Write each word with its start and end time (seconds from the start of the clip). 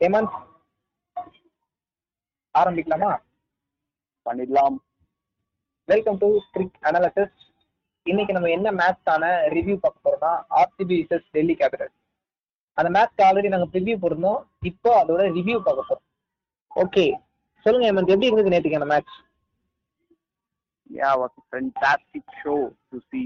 ஹேமந்த். 0.00 0.34
ஆரம்பிக்கலாமா? 2.54 3.08
பண்ணிடலாம். 4.26 4.76
Welcome 5.88 6.18
to 6.22 6.28
Kirik 6.54 6.76
analysis 6.88 7.36
இன்னைக்கு 8.06 8.34
நம்ம 8.36 8.50
என்ன 8.56 8.68
மேட்ச்க்கான 8.80 9.24
ரிவ்யூ 9.54 9.76
பார்க்க 9.84 10.04
போறோம்னா 10.06 10.32
ஆர்சிபி 10.60 10.94
விசஸ் 11.00 11.26
டெல்லி 11.36 11.54
கேபிட்டல் 11.62 11.92
அந்த 12.78 12.88
மேட்ச்க்கு 12.96 13.26
ஆல்ரெடி 13.28 13.50
நாங்கள் 13.54 13.72
ப்ரிவ்யூ 13.74 13.96
போட்டிருந்தோம். 14.02 14.40
இப்போ 14.70 14.90
அதோட 15.02 15.24
ரிவ்யூ 15.38 15.56
பார்க்க 15.68 15.88
போறோம். 15.88 16.06
ஓகே 16.82 17.06
சொல்லுங்க 17.66 17.88
ஹேமந்த் 17.88 18.14
எப்படி 18.14 18.30
இருந்தது 18.30 18.54
நேற்றுக்கு 18.54 18.80
அந்த 18.80 18.90
match 18.94 19.14
yeah 20.90 21.10
was 21.22 21.36
fantastic 21.48 22.36
show 22.42 22.56
to 22.90 22.98
see 23.08 23.22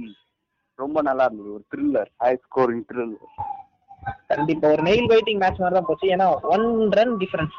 ரொம்ப 0.78 1.02
நல்லா 1.10 1.26
இருந்தது. 1.28 1.52
ஒரு 1.56 1.64
த்ரில்லர் 1.72 2.12
ஹை 2.24 2.32
ஸ்கோரிங் 2.46 2.86
த்ரில்லர் 2.90 3.28
கண்டிப்பா 4.30 4.70
ஒரு 4.74 4.82
நெயில் 4.88 5.10
வெயிட்டிங் 5.12 5.40
மேட்ச் 5.42 5.60
மாதிரி 5.62 5.76
தான் 5.78 5.88
போச்சு. 5.88 6.06
ஏன்னா 6.14 6.26
ஒன் 6.54 6.66
ரன் 6.98 7.14
டிஃபரன்ஸ் 7.22 7.56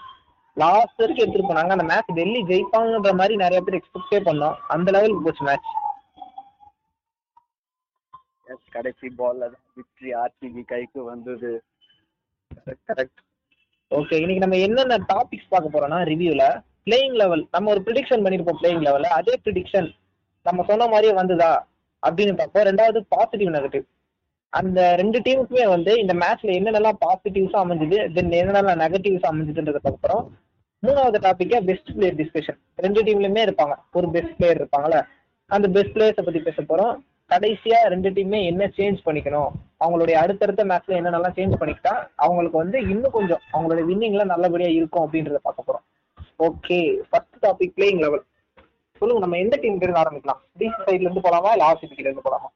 லாஸ்ட் 0.58 1.02
வரைக்கும் 1.02 1.24
எடுத்துட்டு 1.24 1.50
போனாங்க. 1.50 1.72
அந்த 1.76 1.86
மேட்ச் 1.92 2.12
டெல்லி 2.20 2.42
ஜெயிப்பாங்கன்ற 2.52 3.14
மாதிரி 3.22 3.36
நிறைய 3.44 3.60
பேர் 3.66 3.78
எக்ஸ்பெக்டே 3.80 4.20
பண்ணோம். 4.28 4.58
அந்த 4.76 4.88
லெவலுக்கு 4.96 5.26
போச்சு 5.28 5.46
மேட்ச் 5.50 5.70
எஸ் 8.54 8.74
கடைசி 8.76 9.08
பால்ல 9.20 9.44
தான் 9.54 9.64
விக்டரி 9.80 10.12
ஆர்சிபி 10.24 10.64
கைக்கு 10.72 11.00
வந்தது. 11.12 11.52
கரெக்ட் 12.90 13.22
ஓகே 13.92 14.16
இன்னைக்கு 14.22 14.44
நம்ம 14.44 14.60
என்னென்ன 14.66 14.96
டாபிக்ஸ் 15.12 15.52
பார்க்க 15.54 15.74
போறோம்னா 15.74 16.00
ரிவ்யூல 16.12 16.44
பிளேயிங் 16.88 17.18
லெவல் 17.22 17.44
நம்ம 17.56 17.70
ஒரு 17.74 17.82
ப்ரிடிக்ஷன் 17.88 18.24
பண்ணிருப்போம் 18.26 18.60
பிளேயிங் 18.62 18.84
லெவல்ல 18.88 19.10
அதே 19.20 19.36
ப்ரிடிக்ஷன் 19.46 19.90
நம்ம 20.46 20.64
சொன்ன 20.70 20.88
மாதிரியே 20.94 21.14
வந்ததா 21.20 21.52
அப்படின்னு 22.04 22.34
பார்ப்போம். 22.40 22.66
ரெண்டாவது 22.70 23.00
பாசிட்டிவ் 23.14 23.52
நெகட்டிவ் 23.58 23.86
அந்த 24.60 24.80
ரெண்டு 25.02 25.20
டீமுக்குமே 25.20 25.66
வந்து 25.76 26.00
இந்த 26.00 26.14
மேட்ச்ல 26.14 26.50
என்னென்னலாம் 26.58 27.00
பாசிட்டிவ்ஸா 27.04 27.60
அமைஞ்சது 27.64 27.98
தென் 28.16 28.34
என்னென்னலாம் 28.40 28.82
நெகட்டிவ்ஸ் 28.84 29.30
அமைஞ்சதுன்றதுக்கு 29.30 29.92
அப்புறம் 29.92 30.24
மூணாவது 30.84 31.20
டாபிக்கா 31.26 31.60
பெஸ்ட் 31.70 31.92
பிளேயர் 31.96 32.18
டிஸ்கஷன் 32.20 32.60
ரெண்டு 32.76 33.02
டீம்லயுமே 33.04 33.42
இருப்பாங்க. 33.48 33.76
ஒரு 33.94 34.08
பெஸ்ட் 34.16 34.36
பிளேயர் 34.38 34.60
இருப்பாங்கல்ல. 34.62 35.00
அந்த 35.50 35.68
பெஸ்ட் 35.68 35.96
பிளேயர்ஸை 35.96 36.24
பத்தி 36.26 36.40
பேச 36.40 36.62
போறோம். 36.62 36.94
கடைசியா 37.32 37.78
ரெண்டு 37.94 38.10
டீமே 38.10 38.40
என்ன 38.52 38.64
சேஞ்ச் 38.78 39.00
பண்ணிக்கணும்? 39.06 39.52
அவங்களுடைய 39.84 40.16
அடுத்தடுத்த 40.24 40.64
மேட்ச்ல 40.72 40.98
என்னென்னலாம் 41.00 41.38
சேஞ்ச் 41.38 41.60
பண்ணிக்கிட்டா 41.62 41.94
அவங்களுக்கு 42.16 42.58
வந்து 42.58 42.80
இன்னும் 42.94 43.16
கொஞ்சம் 43.18 43.42
அவங்களோட 43.54 43.84
வின்னிங்ல 43.90 44.26
நல்லபடியா 44.34 44.72
இருக்கும் 44.80 45.06
அப்படின்றத 45.06 45.42
பார்க்க 45.48 45.68
போறோம். 45.70 45.86
Okay 46.48 46.80
first 47.10 47.40
topic 47.46 47.76
playing 47.78 48.04
level 48.06 48.24
சொல்லுங்க 49.02 49.24
நம்ம 49.26 49.38
எந்த 49.38 49.56
டீம் 49.62 49.82
இருந்து 49.82 50.04
ஆரம்பிக்கலாம்? 50.04 50.42
டிசி 50.60 50.78
சைட்ல 50.88 51.08
இருந்து 51.08 51.26
போலாமா? 51.28 51.52
இல்ல 51.52 51.70
ஆர்சிபி 51.70 52.06
இருந்து 52.06 52.28
போலாமா? 52.28 52.50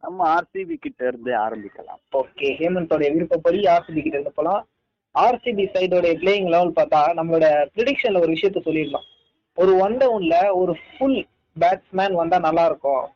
நம்ம 0.00 0.40
ஆர்சிபி 0.40 0.74
கிட்ட 0.74 1.06
இருந்து 1.06 1.32
ஆரம்பிக்கலாம். 1.32 2.02
ஓகே 2.12 2.48
ஹேமந்தோடைய 2.58 3.12
விருப்பப்படி 3.12 3.58
ஆர்சிபி 3.58 3.92
கிட்ட 3.92 4.08
இருந்து 4.08 4.32
போலாம். 4.32 4.68
ஆர்சிபி 5.18 5.64
சைடோடைய 5.74 6.14
பிளேயிங் 6.16 6.48
லெவல் 6.48 6.72
பார்த்தா 6.72 7.18
நம்மளோட 7.18 7.66
ப்ரிடிக்ஷன்ல 7.74 8.20
ஒரு 8.20 8.32
விஷயத்த 8.32 8.58
சொல்லிடலாம். 8.64 9.06
ஒரு 9.54 9.76
ஒன் 9.76 9.96
டவுன்ல 9.96 10.52
ஒரு 10.52 10.76
ஃபுல் 10.98 11.26
பேட்ஸ்மேன் 11.60 12.12
வந்தா 12.12 12.38
நல்லா 12.38 12.64
இருக்கும். 12.64 13.12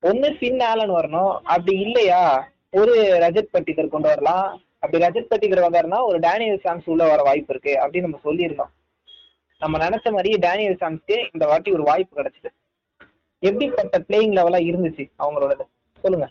ஒன்னு 0.00 0.28
ஃபின் 0.28 0.62
ஆலன் 0.62 0.90
வரணும். 0.90 1.36
அப்படி 1.36 1.78
இல்லையா? 1.78 2.48
ஒரு 2.70 2.94
ரஜத் 3.20 3.52
பட்டிகர் 3.52 3.88
கொண்டு 3.88 4.08
வரலாம். 4.08 4.62
அப்படி 4.78 5.04
ரஜத் 5.04 5.28
பட்டிகர் 5.28 5.70
வந்தாருன்னா 5.70 6.04
ஒரு 6.04 6.18
டேனியல் 6.18 6.60
சாம்ஸ் 6.64 6.82
உள்ள 6.84 7.08
வர 7.08 7.22
வாய்ப்பு 7.22 7.54
இருக்கு 7.54 7.86
அப்படின்னு 7.86 8.00
நம்ம 8.00 8.18
சொல்லியிருந்தோம். 8.24 8.72
நம்ம 9.58 9.78
நினைச்ச 9.78 10.10
மாதிரியே 10.10 10.36
டேனியல் 10.36 10.76
சாம்ஸ்க்கு 10.80 11.28
இந்த 11.32 11.46
வாட்டி 11.46 11.72
ஒரு 11.72 11.82
வாய்ப்பு 11.82 12.22
கிடைச்சிது. 12.22 12.63
எப்படிப்பட்ட 13.48 13.98
பிளேயிங் 14.08 14.34
லெவலா 14.38 14.60
இருந்துச்சு 14.70 15.04
அவங்களோடது? 15.18 15.64
சொல்லுங்க. 16.02 16.26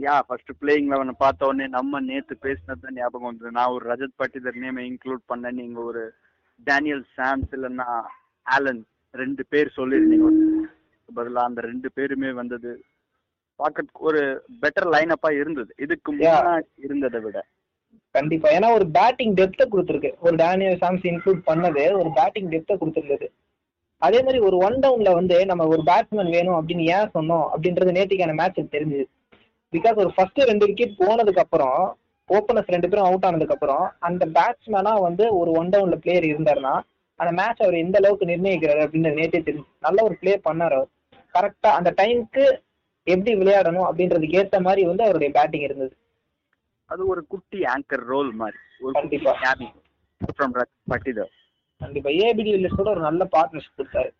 யா 0.00 0.14
ஃபர்ஸ்ட் 0.26 0.52
பிளேயிங் 0.60 0.90
லெவன் 0.92 1.16
பார்த்த 1.18 1.46
உடனே 1.46 1.66
நம்ம 1.76 2.00
நேத்து 2.00 2.34
பேசினது 2.42 2.80
தான் 2.82 2.94
ஞாபகம் 2.94 3.28
வந்தது. 3.28 3.50
நான் 3.50 3.74
ஒரு 3.76 3.84
ரஜத் 3.92 4.18
பட்டிதர் 4.18 4.60
நேமை 4.64 4.84
இன்க்ளூட் 4.90 5.24
பண்ணேன். 5.32 5.58
நீங்க 5.60 5.80
ஒரு 5.80 6.02
டேனியல் 6.64 7.04
சாம்ஸ் 7.16 7.52
இல்லைன்னா 7.56 7.88
ஆலன் 8.46 8.82
ரெண்டு 9.22 9.44
பேர் 9.48 9.76
சொல்லியிருந்தீங்க. 9.76 10.30
பதிலா 11.16 11.42
அந்த 11.48 11.60
ரெண்டு 11.60 11.88
பேருமே 11.92 12.32
வந்தது. 12.32 12.72
பார்க்க 13.60 13.84
ஒரு 14.08 14.20
பெட்டர் 14.62 14.88
லைனப்பா 14.94 15.30
இருந்தது. 15.32 15.74
இதுக்கு 15.78 16.10
முன்னாடி 16.16 16.68
இருந்ததை 16.86 17.20
விட. 17.20 17.38
கண்டிப்பா. 18.10 18.50
ஏன்னா 18.50 18.68
ஒரு 18.72 18.86
பேட்டிங் 18.98 19.34
டெப்த்தை 19.34 19.66
கொடுத்துருக்கு. 19.72 20.10
ஒரு 20.20 20.36
டேனியல் 20.36 20.80
சாம்ஸ் 20.80 21.06
இன்க்ளூட் 21.10 21.42
பண்ணது 21.50 21.84
ஒரு 21.98 22.10
பேட்டிங் 22.14 22.50
டெப்த்தை 22.54 22.76
கொடுத்துருந்தது. 22.82 23.28
அதே 24.06 24.18
மாதிரி 24.24 24.38
ஒரு 24.48 24.56
ஒன் 24.66 24.76
டவுன்ல 24.84 25.10
வந்து 25.14 25.36
நம்ம 25.50 25.66
ஒரு 25.72 25.82
பேட்ஸ்மேன் 25.86 26.30
வேணும் 26.36 26.58
அப்படின்னு 26.58 26.84
ஏன் 26.96 27.10
சொன்னோம் 27.14 27.46
அப்படின்றது 27.54 27.96
நேற்றுக்கான 27.96 28.34
மேட்ச் 28.40 28.60
தெரிஞ்சுது. 28.74 29.04
பிகாஸ் 29.72 29.98
ஒரு 30.02 30.10
ஃபர்ஸ்ட் 30.16 30.40
ரெண்டு 30.50 30.66
விக்கெட் 30.66 30.94
போனதுக்கு 30.98 31.42
அப்புறம் 31.44 31.80
ஓப்பனர்ஸ் 32.28 32.72
ரெண்டு 32.74 32.88
பேரும் 32.88 33.08
அவுட் 33.08 33.26
ஆனதுக்கு 33.28 33.54
அப்புறம் 33.54 33.84
அந்த 34.08 34.26
பேட்ஸ்மேனா 34.36 34.92
வந்து 35.00 35.24
ஒரு 35.38 35.50
ஒன் 35.60 35.70
டவுன்ல 35.74 35.96
பிளேயர் 36.04 36.28
இருந்தாருன்னா 36.30 36.74
அந்த 37.20 37.32
மேட்ச் 37.38 37.62
அவர் 37.62 37.82
எந்த 37.84 37.96
அளவுக்கு 38.00 38.26
நிர்ணயிக்கிறாரு 38.26 38.82
அப்படின்னு 38.84 39.12
நேற்றே 39.18 39.40
தெரிஞ்சு 39.48 39.64
நல்ல 39.80 40.04
ஒரு 40.04 40.16
பிளே 40.20 40.34
பண்ணாரு 40.48 40.76
அவர். 40.78 40.90
கரெக்டா 41.34 41.70
அந்த 41.78 41.90
டைம்க்கு 42.02 42.44
எப்படி 43.06 43.32
விளையாடணும் 43.40 43.88
அப்படின்றதுக்கு 43.88 44.38
ஏத்த 44.42 44.60
மாதிரி 44.66 44.82
வந்து 44.90 45.04
அவருடைய 45.04 45.30
பேட்டிங் 45.36 45.66
இருந்தது. 45.68 45.94
அது 46.90 47.02
ஒரு 47.06 47.22
குட்டி 47.32 47.58
ஆங்கர் 47.74 48.06
ரோல் 48.12 48.30
மாதிரி. 48.40 48.58
ஒரு 48.80 48.92
கண்டிப்பா. 48.92 49.32
கேபி 49.42 49.68
ஃப்ரம் 50.38 50.56
பட்டிதர் 50.90 51.32
கண்டிப்பா. 51.80 52.10
ஏபிடி 52.10 52.50
வில்லியர்ஸோட 52.54 52.88
ஒரு 52.88 53.00
நல்ல 53.00 53.28
பார்ட்னர்ஷிப் 53.36 53.78
கொடுத்தாரு. 53.78 54.10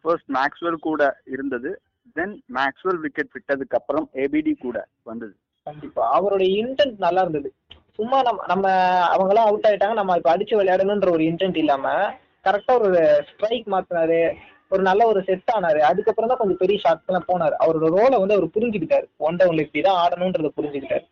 ஃபர்ஸ்ட் 0.00 0.30
மேக்ஸ்வெல் 0.34 0.84
கூட 0.88 1.02
இருந்தது. 1.26 1.80
தென் 2.12 2.42
மேக்ஸ்வெல் 2.54 3.00
விக்கெட் 3.00 3.32
விட்டதுக்கு 3.36 3.78
அப்புறம் 3.78 4.10
ஏபிடி 4.14 4.52
கூட 4.58 4.86
வந்தது. 5.02 5.34
கண்டிப்பா. 5.62 6.10
அவருடைய 6.10 6.50
இன்டென்ட் 6.64 6.98
நல்லா 6.98 7.20
இருந்தது. 7.20 7.54
சும்மா 7.92 8.22
நம்ம 8.22 8.46
நம்ம 8.46 8.68
அவங்களாம் 9.16 9.48
அவுட் 9.48 9.66
ஆயிட்டாங்க. 9.68 9.92
நம்ம 9.92 10.16
இப்ப 10.16 10.36
அடிச்சு 10.36 10.58
விளையாடணுன்ற 10.60 11.10
ஒரு 11.10 11.24
இன்டென்ட் 11.24 11.56
இல்லாம 11.56 12.14
கரெக்டா 12.44 12.80
ஒரு 12.80 13.24
ஸ்ட்ரைக் 13.28 13.66
மாத்தினாரு. 13.66 14.34
ஒரு 14.68 14.82
நல்ல 14.82 15.06
ஒரு 15.06 15.22
செட் 15.22 15.50
ஆனாரு. 15.52 15.78
அதுக்கப்புறம் 15.78 16.30
தான் 16.30 16.38
கொஞ்சம் 16.38 16.56
பெரிய 16.56 16.78
ஷாட்ஸ் 16.84 17.06
எல்லாம் 17.06 17.28
போனாரு. 17.28 17.54
அவரோட 17.64 17.88
ரோலை 17.96 18.18
வந்து 18.18 18.36
அவர் 18.36 18.54
புரிஞ்சுக்கிட்டாரு. 18.56 19.06
ஒன் 19.16 19.36
டவுன்ல 19.36 19.64
இப்படிதான் 19.66 20.00
ஆடணும்ன்றத 20.04 20.50
புரிஞ்சுக்கிட்டாரு. 20.56 21.04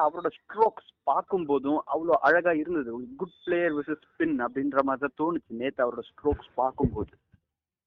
அவரோட 0.00 0.28
ஸ்ட்ரோக்ஸ் 0.38 0.90
பார்க்கும்போதும் 1.10 1.80
அவ்வளோ 1.94 2.14
அழகா 2.20 2.52
இருந்தது. 2.52 2.92
குட் 3.16 3.38
பிளேயர் 3.44 3.74
விசஸ் 3.74 4.06
ஸ்பின் 4.08 4.36
அப்படின்ற 4.46 4.82
மாதிரி 4.82 5.02
தான் 5.06 5.18
தோணுச்சு. 5.22 5.48
நேத்து 5.48 5.84
அவரோட 5.84 6.02
ஸ்ட்ரோக்ஸ் 6.10 6.50
பார்க்கும்போது. 6.54 7.10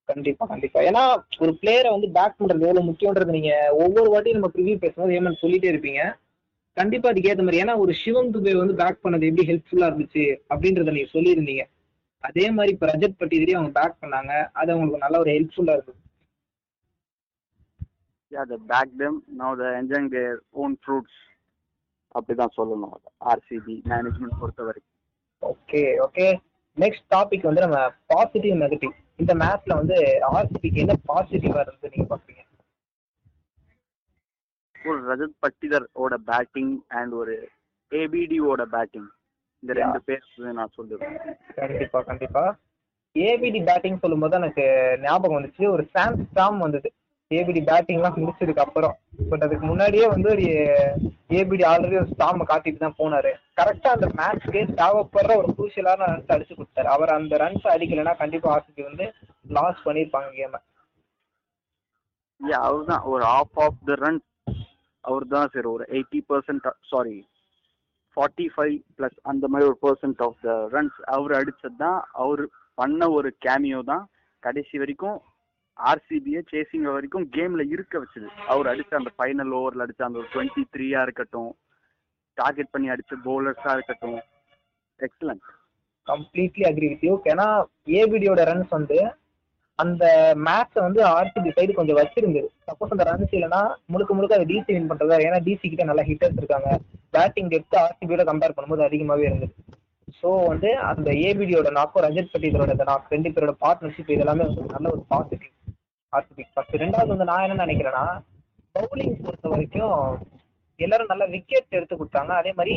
கண்டிப்பா 0.06 0.46
கண்டிப்பா. 0.46 0.80
ஏன்னா 0.82 1.24
ஒரு 1.40 1.58
பிளேயரை 1.62 1.90
வந்து 1.90 2.10
பேக் 2.12 2.38
பண்றது 2.40 2.66
எவ்வளவு 2.68 2.90
முக்கியன்றது 2.92 3.26
நீங்க 3.26 3.70
ஒவ்வொரு 3.72 4.08
வாட்டியும் 4.14 4.34
நம்ம 4.34 4.52
ப்ரிவியூ 4.54 4.78
பேசும்போது 4.78 5.20
ஏமன் 5.20 5.42
சொல்லிட்டே 5.42 5.72
இருப்பீங்க. 5.74 6.18
கண்டிப்பா 6.74 7.10
அதுக்கு 7.10 7.30
ஏத்த 7.30 7.44
மாதிரி. 7.44 7.62
ஏன்னா 7.64 7.78
ஒரு 7.78 7.94
சிவம் 7.94 8.34
துபே 8.34 8.58
வந்து 8.58 8.76
பேக் 8.76 9.04
பண்ணது 9.04 9.30
எப்படி 9.30 9.48
ஹெல்ப்ஃபுல்லா 9.52 9.90
இருந்துச்சு 9.90 10.40
அப்படின்றத 10.50 10.92
நீங்க 10.92 11.10
சொல்லியிருந்தீங்க. 11.14 11.64
அதே 12.20 12.52
மாதிரி 12.52 12.74
இப்ப 12.74 12.88
ரஜத் 12.88 13.20
பட்டிதரி 13.20 13.52
அவங்க 13.52 13.82
பேக் 13.82 14.02
பண்ணாங்க. 14.02 14.50
அது 14.52 14.72
அவங்களுக்கு 14.72 14.98
நல்ல 14.98 15.20
ஒரு 15.20 15.32
ஹெல்ப்ஃபுல்லா 15.32 15.74
இருந்தது. 15.74 16.00
Yeah 18.32 18.44
they 18.44 18.58
back 18.68 18.98
them 18.98 19.24
now 19.40 19.56
they 19.56 19.82
enjoying 19.82 20.10
their 20.10 20.40
own 20.50 20.78
fruits 20.86 21.25
அப்படிதான் 22.16 22.56
சொல்லணும். 22.58 22.96
ஆர்சிபி 23.26 23.76
மேனேஜ்மெண்ட் 23.92 24.40
பொறுத்த 24.40 24.64
வரைக்கும் 24.64 24.94
ஓகே 25.42 25.82
ஓகே 26.06 26.28
நெக்ஸ்ட் 26.78 27.08
டாபிக் 27.16 27.48
வந்து 27.50 27.64
நம்ம 27.66 27.80
பாசிட்டிவ் 28.06 28.62
நெகட்டிவ் 28.62 28.94
இந்த 29.16 29.34
மேட்ச்ல 29.36 29.76
வந்து 29.82 29.98
ஆர்சிபிக்கு 30.34 30.82
என்ன 30.84 30.96
பாசிட்டிவா 31.08 31.62
இருந்து 31.66 31.92
நீங்க 31.94 32.08
பாக்குறீங்க 32.12 32.44
ஒரு 34.86 35.00
ரஜத் 35.12 35.38
பட்டிதர் 35.44 35.86
ஓட 35.94 36.18
பேட்டிங் 36.30 36.74
அண்ட் 36.88 37.14
ஒரு 37.22 37.36
ஏபிடியோட 37.92 38.64
பேட்டிங் 38.74 39.08
இந்த. 39.64 39.74
ரெண்டு 39.80 40.02
பேர் 40.08 40.26
நான் 40.60 40.76
சொல்லுவேன் 40.78 41.16
கண்டிப்பா 41.56 42.00
கண்டிப்பா. 42.10 42.44
ஏபிடி 43.16 43.60
பேட்டிங் 43.66 44.02
சொல்லும்போது 44.04 44.36
எனக்கு 44.36 44.66
ஞாபகம் 45.02 45.38
வந்துச்சு. 45.38 45.64
ஒரு 45.72 45.84
சாம் 45.94 46.20
ஸ்டாம் 46.30 46.58
வந்தது. 46.66 46.90
ஏபிடி 47.32 47.62
பேட்டிங்லாம் 47.70 48.18
முடிச்சதுக்கு 48.22 48.64
அப்புறம். 48.64 48.96
பட் 49.30 49.44
அதுக்கு 49.46 49.66
முன்னாடியே 49.70 50.08
வந்து 50.14 50.30
ஒரு 50.34 50.44
ஏபிடி 51.40 51.64
ஆல்ரெடி 51.70 51.96
ஒரு 52.02 52.10
ஸ்டாம் 52.14 52.50
காட்டிட்டு 52.52 52.84
தான் 52.84 53.00
போனாரு. 53.00 53.32
கரெக்டா 53.60 53.90
அந்த 53.96 54.08
மேட்ச்க்கு 54.20 54.62
தேவைப்படுற 54.82 55.36
ஒரு 55.42 55.50
குரூசியலான 55.58 56.08
ரன்ஸ் 56.12 56.34
அடிச்சு 56.36 56.56
கொடுத்தாரு. 56.58 56.90
அவர் 56.96 57.16
அந்த 57.18 57.38
ரன்ஸ் 57.44 57.68
அடிக்கலைன்னா 57.74 58.16
கண்டிப்பா 58.24 58.50
ஆர்சிபி 58.56 58.84
வந்து 58.90 59.08
லாஸ் 59.58 59.86
பண்ணிருப்பாங்க 59.88 60.32
கேம 60.40 60.62
யா 62.40 62.58
அவர் 62.70 62.90
தான் 62.92 63.06
ஒரு 63.12 63.24
ஆஃப் 63.38 63.60
ஆஃப் 63.66 63.84
த 63.90 63.96
ரன் 64.06 64.22
அவர் 65.04 65.26
தான் 65.36 65.52
சார். 65.54 65.68
ஒரு 65.76 65.84
eighty 65.96 66.20
percent 66.30 66.68
sorry 66.92 67.18
forty 68.18 68.46
five 68.54 68.76
plus 68.98 69.18
அந்த 69.32 69.46
மாதிரி 69.52 69.70
ஒரு 69.72 69.78
பர்சன்ட் 69.86 70.22
ஆஃப் 70.26 70.42
த 70.46 70.54
ரன்ஸ் 70.74 71.00
அவர் 71.16 71.34
அடிச்சது 71.40 71.78
தான் 71.86 72.00
அவர் 72.24 72.44
பண்ண 72.82 73.08
ஒரு 73.18 73.30
கேமியோ 73.46 73.80
தான் 73.92 74.04
கடைசி 74.44 74.76
வரைக்கும் 74.82 75.18
ஆர்சிபியை 75.80 76.42
சேசிங் 76.52 76.88
வரைக்கும் 76.96 77.26
கேம்ல 77.36 77.62
இருக்க 77.74 77.96
வச்சது. 78.04 78.28
அவர் 78.52 78.70
அடிச்ச 78.72 78.92
அந்த 79.00 79.12
ஃபைனல் 79.18 79.52
ஓவர்ல 79.60 79.86
அடிச்ச 79.86 80.02
அந்த 80.08 80.20
ஒரு 80.22 80.30
டுவெண்ட்டி 80.34 80.64
த்ரீயா 80.76 81.02
இருக்கட்டும் 81.08 81.52
டார்கெட் 82.38 82.74
பண்ணி 82.74 82.88
அடிச்ச 82.94 83.14
பவுலர்ஸா 83.28 83.74
இருக்கட்டும். 83.78 84.18
Excellent 85.00 85.46
completely 86.08 86.64
agree 86.70 86.88
with 86.92 87.06
you 87.08 87.14
ஏன்னா 87.32 87.46
ஏபிடியோட 88.00 88.42
ரன்ஸ் 88.50 88.74
வந்து 88.78 88.98
அந்த 89.80 90.04
மேட்சை 90.48 90.80
வந்து 90.86 91.02
ஆர்சிபி 91.16 91.50
சைடு 91.56 91.72
கொஞ்சம் 91.78 91.98
வச்சிருந்தது 92.00 92.48
சப்போஸ் 92.68 92.94
அந்த 92.96 93.06
ரன்ஸ் 93.10 93.34
இல்லைன்னா 93.38 93.62
முழுக்க 93.94 94.12
முழுக்க 94.18 94.38
அதை 94.38 94.46
டிசி 94.52 94.72
வின் 94.76 94.90
பண்றதா? 94.92 95.18
ஏன்னா 95.26 95.40
டிசி 95.48 95.66
கிட்ட 95.72 95.86
நல்லா 95.90 96.06
ஹிட்டர்ஸ் 96.10 96.40
இருக்காங்க 96.42 96.70
பேட்டிங் 97.16 97.50
டெப்த் 97.54 97.78
ஆர்சிபியோட 97.82 98.26
கம்பேர் 98.30 98.56
பண்ணும்போது 98.58 98.86
அதிகமாகவே 98.88 99.28
இருந்தது. 99.30 99.54
ஸோ 100.20 100.30
வந்து 100.52 100.70
அந்த 100.92 101.10
ஏபிடியோட 101.28 101.70
நாக்கும் 101.80 102.06
ரஜத் 102.06 102.32
பட்டீலரோட 102.34 102.72
இதோட 102.72 102.88
நாக்கு 102.92 103.14
ரெண்டு 103.16 103.30
பேரோட 103.36 103.54
பார்ட்னர்ஷிப் 103.66 104.14
இதெல்லாமே 104.16 104.46
வந்து 104.48 104.76
நல்ல 104.76 104.88
ஒரு 104.96 105.04
பாசிட்டிவ் 105.14 105.52
ஆர்சிபி 106.14 106.44
ஃபர்ஸ்ட் 106.54 106.82
ரெண்டாவது 106.84 107.14
வந்து 107.14 107.30
நான் 107.32 107.46
என்ன 107.46 107.64
நினைக்கிறேன்னா 107.66 108.06
பவுலிங் 108.76 109.16
பொறுத்த 109.26 109.50
வரைக்கும் 109.54 110.00
எல்லாரும் 110.80 111.12
நல்ல 111.12 111.26
விக்கெட் 111.34 111.76
எடுத்து 111.78 111.96
கொடுத்தாங்க. 111.96 112.32
அதே 112.42 112.52
மாதிரி 112.60 112.76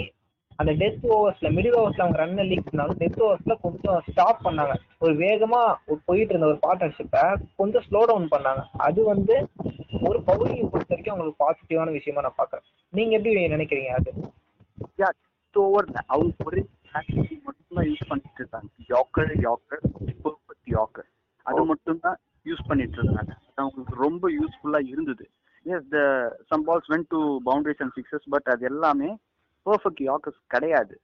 அந்த 0.59 0.73
டெத் 0.81 1.05
ஓவர்ஸ்ல 1.15 1.49
மிடில் 1.57 1.77
ஓவர்ஸ்ல 1.81 2.05
அவங்க 2.05 2.19
ரன் 2.21 2.49
லீக் 2.51 2.67
பண்ணாலும் 2.69 2.99
டெத் 3.03 3.21
ஓவர்ஸ்ல 3.27 3.55
கொஞ்சம் 3.65 3.99
ஸ்டாப் 4.09 4.45
பண்ணாங்க. 4.47 4.75
ஒரு 5.05 5.13
வேகமா 5.25 5.61
போயிட்டு 6.09 6.33
இருந்த 6.35 6.49
ஒரு 6.53 6.59
பார்ட்னர்ஷிப்பை 6.67 7.23
கொஞ்சம் 7.61 7.85
ஸ்லோ 7.89 8.01
டவுன் 8.11 8.29
பண்ணாங்க. 8.35 8.63
அது 8.87 9.01
வந்து 9.13 9.35
ஒரு 10.09 10.19
பவுலிங் 10.29 10.73
பொறுத்த 10.73 10.93
வரைக்கும் 10.95 11.15
அவங்களுக்கு 11.15 11.43
பாசிட்டிவான 11.45 11.95
விஷயமா 11.99 12.25
நான் 12.27 12.41
பாக்குறேன் 12.41 12.67
நீங்க 12.93 13.15
எப்படி 13.19 13.49
நினைக்கிறீங்க 13.57 13.93
அது? 14.01 14.13
ஓவர் 15.55 15.87
அவங்க 16.07 16.45
ஒரே 16.49 16.61
strategy 16.81 17.37
மட்டும்தான் 17.47 17.87
யூஸ் 17.89 18.09
பண்ணிட்டு 18.09 18.41
இருந்தாங்க 18.43 18.69
யாக்கர் 18.93 19.33
யாக்கர் 19.47 19.83
பர்ஃபெக்ட் 20.25 20.69
யாக்கர் 20.75 21.09
அது 21.47 21.63
மட்டும் 21.71 22.01
தான் 22.05 22.19
யூஸ் 22.51 22.69
பண்ணிட்டு 22.69 22.99
இருந்தாங்க 23.01 23.33
அவங்களுக்கு 23.61 23.95
ரொம்ப 24.05 24.25
யூஸ்ஃபுல்லா 24.39 24.81
இருந்தது. 24.93 25.25
Yes 25.67 25.89
the 25.95 25.99
some 26.51 26.65
balls 26.69 26.91
went 26.93 27.09
to 27.15 27.21
boundaries 27.49 27.83
and 27.85 27.95
sixes 27.99 28.27
but 28.35 28.49
அது 28.55 28.65
எல்லாமே 28.73 29.11
பர்ஃபெக்ட் 29.67 30.03
யாக்கர்ஸ் 30.09 30.41
கிடையாது. 30.55 30.95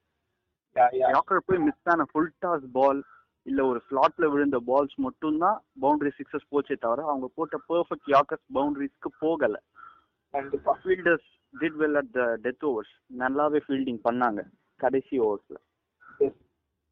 யாக்கர் 1.11 1.47
போய் 1.49 1.65
மிஸ் 1.67 1.91
ஆன 1.93 2.07
ஃபுல் 2.13 2.33
டாஸ் 2.45 2.67
பால் 2.79 3.01
இல்ல 3.47 3.61
ஒரு 3.71 3.81
ஸ்லாட்ல 3.89 4.27
விழுந்த 4.35 4.59
பால்ஸ் 4.69 4.97
மட்டும்தான் 5.07 5.59
பவுண்டரி 5.83 6.13
சிக்ஸஸ் 6.19 6.51
போச்சே 6.53 6.77
தவிர 6.85 7.03
அவங்க 7.11 7.27
போட்ட 7.37 7.57
பர்ஃபெக்ட் 7.73 8.11
யாக்கர்ஸ் 8.15 8.47
பவுண்டரிஸ்க்கு 8.57 9.11
போகல. 9.25 9.57
Fielders 10.85 11.29
did 11.55 11.77
well 11.83 11.99
at 12.01 12.13
the 12.17 12.23
death 12.45 12.65
overs 12.71 12.95
நல்லாவே 13.21 13.61
ஃபீல்டிங் 13.67 14.01
பண்ணாங்க 14.09 14.41
கடைசி 14.81 15.15
ஓவர்ஸ்ல 15.27 15.59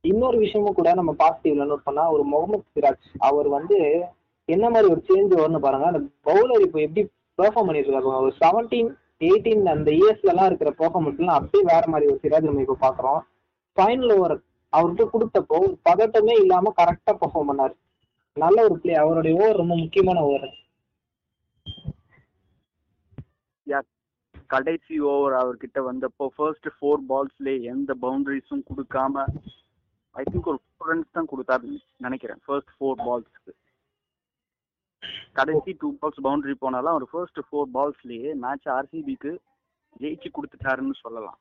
இன்னொரு 0.04 0.36
விஷயமும் 0.44 0.76
கூட 0.76 0.90
நம்ம 0.98 1.12
பாசிட்டிவ்ல 1.20 1.64
நோட் 1.70 1.88
பண்ணா 1.88 2.04
ஒரு 2.14 2.22
முகமது 2.30 2.64
சிராஜ் 2.74 3.08
அவர் 3.28 3.48
வந்து 3.56 3.78
என்ன 4.54 4.66
மாதிரி 4.74 4.86
ஒரு 4.94 5.00
சேஞ்ச் 5.08 5.32
வரும்னு 5.40 5.64
பாருங்க. 5.66 5.86
அந்த 5.92 6.00
பவுலர் 6.28 6.64
இப்போ 6.66 6.78
எப்படி 6.86 7.02
பெர்ஃபார்ம் 7.40 7.68
பண்ணிட்டு 7.68 7.90
இருக்காங்க 7.90 8.22
ஒரு 8.26 8.34
செவன்டீன் 8.42 8.90
எயிட்டீன் 9.26 9.66
அந்த 9.74 9.90
இயர்ஸ்ல 9.98 10.32
எல்லாம் 10.32 10.48
இருக்கிற 10.50 10.70
பெர்ஃபார்மன்ஸ் 10.80 11.20
எல்லாம் 11.22 11.38
அப்படியே 11.40 11.64
வேற 11.72 11.84
மாதிரி 11.92 12.10
ஒரு 12.12 12.20
சிராஜ் 12.24 12.48
நம்ம 12.48 12.64
இப்போ 12.64 12.76
பாக்குறோம். 12.86 13.20
ஃபைனல் 13.76 14.14
ஓவர் 14.16 14.34
அவர்கிட்ட 14.72 15.04
கொடுத்தப்போ 15.14 15.58
பதட்டமே 15.88 16.34
இல்லாம 16.42 16.72
கரெக்டா 16.80 17.12
பெர்ஃபார்ம் 17.22 17.50
பண்ணாரு. 17.50 17.74
நல்ல 18.36 18.58
ஒரு 18.66 18.76
பிளே 18.82 18.94
அவருடைய 19.04 19.32
ஓவர் 19.40 19.60
ரொம்ப 19.60 19.74
முக்கியமான 19.82 20.20
ஓவர் 20.28 20.52
யா 23.66 23.80
கடைசி 24.54 24.94
ஓவர் 25.12 25.34
அவர்கிட்ட 25.40 25.80
வந்தப்போ 25.88 26.24
ஃபர்ஸ்ட் 26.36 26.68
ஃபோர் 26.76 27.02
பால்ஸ்லயே 27.10 27.56
எந்த 27.72 27.90
பவுண்டரிஸும் 28.04 28.64
கொடுக்காம 28.70 29.24
ஐ 30.14 30.22
திங்க் 30.30 30.48
ஒரு 30.52 30.60
ஃபோர் 30.64 30.90
ரன்ஸ் 30.90 31.16
தான் 31.16 31.28
கொடுத்தாருன்னு 31.32 31.78
நினைக்கிறேன். 32.06 32.40
ஃபர்ஸ்ட் 32.46 32.72
ஃபோர் 32.76 32.98
பால்ஸ்க்கு 33.06 33.52
கடைசி 35.38 35.70
டூ 35.80 35.88
பால்ஸ் 36.00 36.24
பவுண்டரி 36.26 36.54
போனாலும் 36.64 36.92
அவர் 36.94 37.06
ஃபர்ஸ்ட் 37.12 37.40
ஃபோர் 37.46 37.70
பால்ஸ்லயே 37.76 38.30
மேட்ச் 38.44 38.68
ஆர்சிபிக்கு 38.76 39.32
ஜெயிச்சு 40.02 40.28
கொடுத்துட்டாருன்னு 40.36 40.96
சொல்லலாம். 41.04 41.38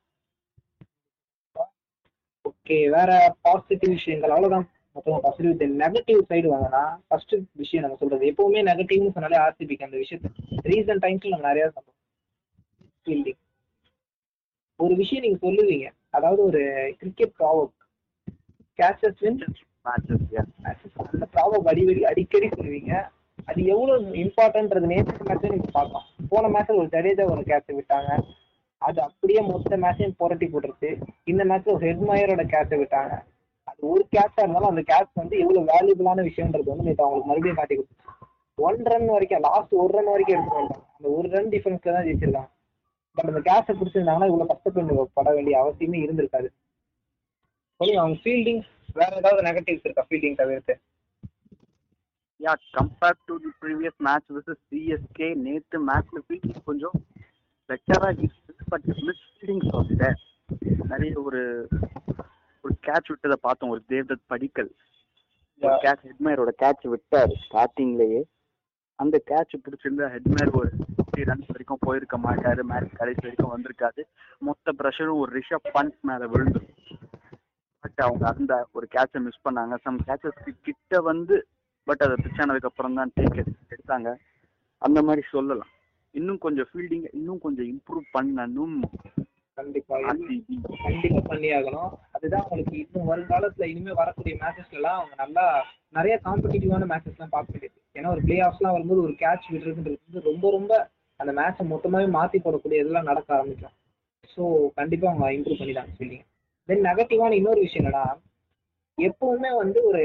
ஓகே 2.50 2.78
வேற 2.96 3.12
பாசிட்டிவ் 3.48 3.94
விஷயங்கள் 3.98 4.34
அவ்வளவுதான். 4.36 4.68
மொத்தம் 4.96 5.24
பாசிட்டிவ் 5.26 5.76
நெகட்டிவ் 5.84 6.22
சைடு 6.30 6.48
வாங்கினா 6.54 6.82
ஃபர்ஸ்ட் 7.08 7.36
விஷயம் 7.62 7.84
நம்ம 7.84 7.98
சொல்றது 8.02 8.30
எப்பவுமே 8.32 8.62
நெகட்டிவ்னு 8.70 9.14
சொன்னாலே 9.18 9.38
ஆர்சிபிக்கு 9.46 9.88
அந்த 9.88 9.98
விஷயத்த. 10.04 10.32
ரீசன்ட் 10.72 11.04
டைம்ஸ்ல 11.06 11.34
நம்ம 11.34 11.48
நிறைய 11.52 11.68
ஃபீல்டிங் 13.06 13.40
ஒரு 14.80 14.94
விஷயம் 15.02 15.24
நீங்க 15.26 15.40
சொல்லுவீங்க 15.46 15.88
அதாவது 16.18 16.42
ஒரு 16.50 16.62
cricket 17.00 17.34
proverb 17.40 17.74
catches 18.80 19.22
win 19.26 19.42
matches 19.88 20.26
அந்த 21.14 21.28
ப்ராவப் 21.36 21.70
அடிக்கடி 21.72 22.04
அடிக்கடி 22.12 22.48
சொல்லுவீங்க. 22.58 22.94
அது 23.50 23.60
எவ்வளவு 23.74 24.14
இம்பார்ட்டன்றது 24.24 24.88
நேற்று 24.92 25.26
மேட்ச் 25.28 25.46
நீங்க 25.54 25.70
பார்க்கலாம். 25.72 26.08
போன 26.30 26.50
மேட்ச்ல 26.56 26.80
ஒரு 26.82 26.90
ஜடேஜா 26.96 27.26
ஒரு 27.34 27.44
கேட்ச் 27.52 27.72
விட்டாங்க. 27.80 28.12
அது 28.88 29.00
அப்படியே 29.08 29.42
மொத்த 29.50 29.78
மேட்சையும் 29.84 30.18
புரட்டி 30.18 30.48
போட்டுருச்சு. 30.48 30.90
இந்த 31.32 31.44
மேட்ச்ல 31.50 31.74
ஒரு 31.76 31.86
ஹெட்மயரோட 31.88 32.44
கேட்சை 32.54 32.78
விட்டாங்க. 32.84 33.14
அது 33.72 33.80
ஒரு 33.94 34.04
கேட்சா 34.16 34.42
இருந்தாலும் 34.44 34.72
அந்த 34.74 34.84
கேட்ச் 34.92 35.20
வந்து 35.22 35.36
எவ்வளவு 35.44 35.70
வேல்யூபிளான 35.74 36.26
விஷயம்ன்றது 36.30 36.72
வந்து 36.72 36.88
நேற்று 36.88 37.06
அவங்களுக்கு 37.06 37.30
மறுபடியும் 37.32 37.60
காட்டி 37.60 37.76
கொடுத்துச்சு. 37.76 38.08
ஒன் 38.68 38.82
ரன் 38.92 39.12
வரைக்கும் 39.16 39.46
லாஸ்ட் 39.48 39.74
ஒரு 39.84 39.92
ரன் 39.98 40.12
வரைக்கும் 40.14 40.36
எடுத்துட்டு 40.36 40.62
வந்தாங்க 40.62 40.88
அந்த 40.98 41.08
ஒரு 41.18 41.28
ரன் 41.36 41.52
டிஃபரன்ஸ்ல 41.54 41.94
தான் 41.96 42.08
ஜெயிச்சிருக்காங்க. 42.08 42.50
பட் 43.18 43.30
அந்த 43.32 43.42
கேட்சை 43.50 43.74
பிடிச்சிருந்தாங்கன்னா 43.78 44.30
இவ்வளவு 44.32 44.52
கஷ்டப்பட்டு 44.54 45.10
பட 45.14 45.30
வேண்டிய 45.38 45.56
அவசியமே 45.64 46.00
இருந்திருக்காது. 46.06 46.50
அவங்க 47.82 48.18
ஃபீல்டிங் 48.24 48.62
வேற 49.00 49.12
ஏதாவது 49.22 49.42
நெகட்டிவ்ஸ் 49.48 49.86
இருக்கா? 49.88 50.04
ஃபீல்டிங் 50.10 50.40
தவிர்த்து. 50.42 50.74
Yeah 52.42 52.54
compare 52.78 53.18
to 53.26 53.34
the 53.44 53.50
previous 53.62 53.98
match 54.00 54.30
with 54.36 54.52
CSK 54.68 55.28
நேத்து 55.46 55.78
மேட்ச்ல 55.90 56.20
ஃபீல்டிங் 56.26 56.64
கொஞ்சம் 56.70 56.96
பெட்டரா 57.70 58.08
இருந்துச்சு 58.12 58.66
பட் 58.72 58.88
மிஸ் 59.08 59.26
ஃபீல்டிங் 59.32 59.68
ஆஃப் 59.74 59.92
நிறைய 60.92 61.12
ஒரு 61.26 61.42
ஒரு 62.64 62.74
கேட்ச் 62.88 63.12
விட்டதை 63.12 63.38
பார்த்தோம் 63.42 63.74
ஒரு 63.74 63.82
தேவ்தத் 63.90 64.26
படிக்கல். 64.28 64.72
ஒரு 65.62 65.76
கேட்ச் 65.84 66.04
ஹெட்மேரோட 66.08 66.52
கேட்ச் 66.64 66.86
விட்டாரு 66.94 67.36
ஸ்டார்டிங்லயே 67.46 68.22
அந்த 69.00 69.18
கேட்ச் 69.30 69.56
பிடிச்சிருந்தா 69.64 70.08
ஹெட்மேர் 70.16 70.52
ஒரு 70.60 70.70
ஃபிஃப்டி 70.90 71.24
ரன்ஸ் 71.30 71.52
வரைக்கும் 71.52 71.84
போயிருக்க 71.86 72.18
மாட்டாரு 72.18 72.64
மேட்ச் 72.64 73.00
கடைசி 73.00 73.22
வரைக்கும் 73.24 73.54
வந்திருக்காது. 73.56 74.02
மொத்த 74.42 74.74
ப்ரெஷரும் 74.80 75.22
ஒரு 75.24 75.32
ரிஷப் 75.38 75.72
பண்ட் 75.76 75.98
மேல 76.02 76.28
விழுந்து 76.28 76.62
பட் 77.84 78.02
அவங்க 78.06 78.24
அந்த 78.34 78.54
ஒரு 78.72 78.88
கேட்சை 78.96 79.20
மிஸ் 79.20 79.46
பண்ணாங்க. 79.48 79.76
சம் 79.86 80.00
கேட்சஸ்க்கு 80.10 80.52
கிட்ட 80.62 81.02
வந்து 81.10 81.38
பட் 81.88 82.04
அதை 82.06 82.16
பிச் 82.24 82.42
ஆனதுக்கு 82.42 82.70
அப்புறம் 82.72 82.98
தான் 83.00 83.14
டேக் 83.18 83.40
எடுத்தாங்க. 83.74 84.10
அந்த 84.82 85.00
மாதிரி 85.08 85.24
சொல்லலாம். 85.32 85.72
இன்னும் 86.16 86.40
கொஞ்சம் 86.46 86.68
ஃபீல்டிங் 86.70 87.06
இன்னும் 87.18 87.42
கொஞ்சம் 87.46 87.68
இம்ப்ரூவ் 87.74 88.06
பண்ணணும். 88.16 88.78
கண்டிப்பா. 89.58 89.96
கண்டிப்பா 90.86 91.22
பண்ணி 91.32 91.50
ஆகணும். 91.58 91.92
அதுதான் 92.16 92.44
உங்களுக்கு 92.44 92.76
இன்னும் 92.84 93.10
வருங்காலத்துல 93.12 93.68
இனிமே 93.72 93.94
வரக்கூடிய 94.02 94.34
மேட்சஸ்ல 94.42 94.80
எல்லாம் 94.80 94.98
அவங்க 95.00 95.16
நல்லா 95.24 95.46
நிறைய 95.98 96.16
காம்படிட்டிவான 96.26 96.88
மேட்சஸ் 96.92 97.18
எல்லாம் 97.18 97.36
பார்க்க 97.36 97.56
முடியுது 97.56 97.78
ஏன்னா 97.96 98.12
ஒரு 98.14 98.22
பிளே 98.28 98.38
ஆஃப்ஸ்லாம் 98.48 98.76
வரும்போது 98.76 99.04
ஒரு 99.08 99.14
கேட்ச் 99.22 99.52
விடுறதுன்றது 99.54 99.98
வந்து 100.06 100.22
ரொம்ப 100.30 100.52
ரொம்ப 100.52 100.74
அந்த 101.20 101.32
மேட்சை 101.40 101.64
மொத்தமாவே 101.72 102.08
மாத்தி 102.18 102.38
போடக்கூடிய 102.40 102.82
இதெல்லாம் 102.82 103.10
நடக்க 103.12 103.30
ஆரம்பிக்கும். 103.38 103.76
ஸோ 104.34 104.44
கண்டிப்பா 104.80 105.08
அவங்க 105.12 105.32
இம்ப்ரூவ் 105.38 105.62
பண்ணிட்டாங்க 105.62 105.94
ஃபீல்டிங் 105.98 106.26
தென் 106.70 106.86
நெகட்டிவான 106.86 107.36
இன்னொரு 107.40 107.60
விஷயம் 107.60 107.84
என்னன்னா 107.84 108.06
எப்பவுமே 108.98 109.52
வந்து 109.62 109.80
ஒரு 109.90 110.02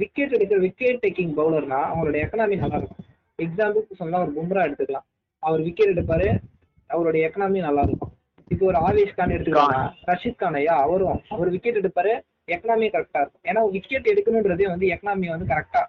விக்கெட் 0.00 0.34
எடுக்கிற 0.36 0.58
விக்கெட் 0.66 1.02
டேக்கிங் 1.04 1.34
பவுலர்னா 1.38 1.80
அவங்களோட 1.88 2.16
எக்கனாமி 2.24 2.56
நல்லா 2.62 2.78
இருக்கும். 2.80 3.06
எக்ஸாம்பிளுக்கு 3.38 4.00
சொன்னா 4.02 4.20
ஒரு 4.24 4.32
பும்ரா 4.38 4.62
எடுத்துக்கலாம். 4.68 5.06
அவர் 5.42 5.60
விக்கெட் 5.66 5.92
எடுப்பாரு 5.94 6.28
அவருடைய 6.90 7.28
எக்கனாமி 7.28 7.60
நல்லா 7.66 7.82
இருக்கும். 7.88 8.12
இப்போ 8.52 8.64
ஒரு 8.70 8.78
ஆவேஷ் 8.86 9.16
கான் 9.18 9.34
எடுத்துக்கலாம் 9.36 9.90
ரஷித் 10.10 10.40
கான் 10.42 10.58
ஐயா 10.60 10.76
அவரும் 10.86 11.18
அவர் 11.34 11.50
விக்கெட் 11.54 11.80
எடுப்பாரு 11.82 12.12
எக்கனாமி 12.54 12.86
கரெக்டா 12.94 13.20
இருக்கும். 13.22 13.44
ஏன்னா 13.50 13.60
விக்கெட் 13.76 14.10
எடுக்கணுன்றதே 14.12 14.66
வந்து 14.72 14.86
எக்கனாமி 14.94 15.28
வந்து 15.34 15.50
கரெக்டா 15.52 15.82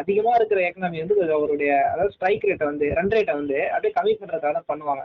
அதிகமா 0.00 0.32
இருக்கிற 0.38 0.60
எக்கனாமி 0.68 0.98
வந்து 1.02 1.16
அவருடைய 1.38 1.72
அதாவது 1.92 2.14
ஸ்ட்ரைக் 2.16 2.46
ரேட்டை 2.48 2.66
வந்து 2.70 2.86
ரன் 2.98 3.12
ரேட்டை 3.14 3.34
வந்து 3.40 3.58
அப்படியே 3.70 3.94
கம்மி 3.98 4.12
பண்றதுக்காக 4.20 4.52
தான் 4.58 4.70
பண்ணுவாங்க. 4.72 5.02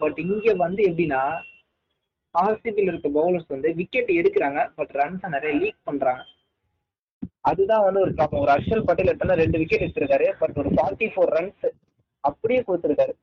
பட் 0.00 0.18
இங்க 0.24 0.54
வந்து 0.64 0.82
எப்படின்னா 0.90 1.22
ஆர்சிபியில் 2.42 2.90
இருக்க 2.92 3.08
பவுலர்ஸ் 3.18 3.52
வந்து 3.54 3.68
விக்கெட் 3.80 4.10
எடுக்கிறாங்க 4.20 4.60
பட் 4.78 4.94
ரன்ஸை 5.00 5.28
நிறைய 5.34 5.52
லீக் 5.60 5.86
பண்றாங்க. 5.88 6.22
அதுதான் 7.50 7.84
வந்து 7.86 8.00
ஒரு 8.04 8.12
ப்ராப்ளம் 8.18 8.42
ஒரு 8.44 8.52
அர்ஷல் 8.56 8.86
பட்டேல் 8.86 9.10
எடுத்தா 9.12 9.36
ரெண்டு 9.42 9.60
விக்கெட் 9.62 9.84
எடுத்திருக்காரு 9.86 10.26
பட் 10.40 10.56
ஒரு 10.62 10.70
ஃபார்ட்டி 10.76 11.08
ஃபோர் 11.14 11.34
ரன்ஸ் 11.36 11.66
அப்படியே 12.24 12.60
கொடுத்துருக்காரு. 12.68 13.14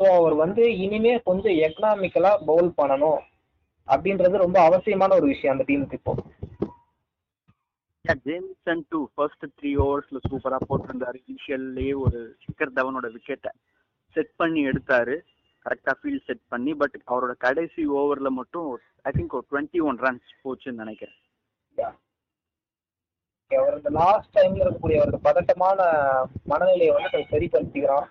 ஸோ 0.00 0.06
அவர் 0.18 0.34
வந்து 0.42 0.62
இனிமே 0.84 1.14
கொஞ்சம் 1.28 1.56
எக்கனாமிக்கலா 1.66 2.32
பவுல் 2.50 2.70
பண்ணணும் 2.80 3.20
அப்படின்றது 3.88 4.44
ரொம்ப 4.44 4.58
அவசியமான 4.68 5.14
ஒரு 5.14 5.26
விஷயம் 5.26 5.54
அந்த 5.54 5.64
டீமுக்கு 5.68 5.98
இப்போ. 6.00 6.14
ஜேம்சன் 8.28 8.84
டூ 8.90 9.00
ஃபர்ஸ்ட் 9.14 9.44
த்ரீ 9.58 9.70
ஓவர்ஸ்ல 9.84 10.20
சூப்பரா 10.28 10.58
போட்டிருந்தாரு. 10.68 11.18
இனிஷியல்லே 11.28 11.88
ஒரு 12.04 12.20
சிக்கர் 12.44 12.76
தவனோட 12.78 13.08
விக்கெட்டை 13.16 13.52
செட் 14.16 14.32
பண்ணி 14.36 14.60
எடுத்தாரு. 14.70 15.16
கரெக்டா 15.66 15.92
ஃபீல்ட் 16.00 16.26
செட் 16.28 16.44
பண்ணி 16.52 16.72
பட் 16.82 16.96
அவரோட 17.12 17.32
கடைசி 17.46 17.82
ஓவர்ல 18.00 18.28
மட்டும் 18.38 18.68
ஐ 19.08 19.10
திங்க் 19.16 19.36
ஒரு 19.38 19.46
டுவெண்ட்டி 19.50 19.80
ஒன் 19.88 19.98
ரன்ஸ் 20.04 20.30
போச்சுன்னு 20.44 20.82
நினைக்கிறேன். 20.84 21.18
அவர் 23.50 23.76
இந்த 23.78 23.90
லாஸ்ட் 23.98 24.34
டைம்ல 24.36 24.64
இருக்கக்கூடிய 24.64 24.98
அவரது 25.00 25.18
பதட்டமான 25.28 25.78
மனநிலையை 26.50 26.90
வந்து 26.94 27.10
கொஞ்சம் 27.12 27.32
சரிப்படுத்திக்கிறான் 27.34 28.08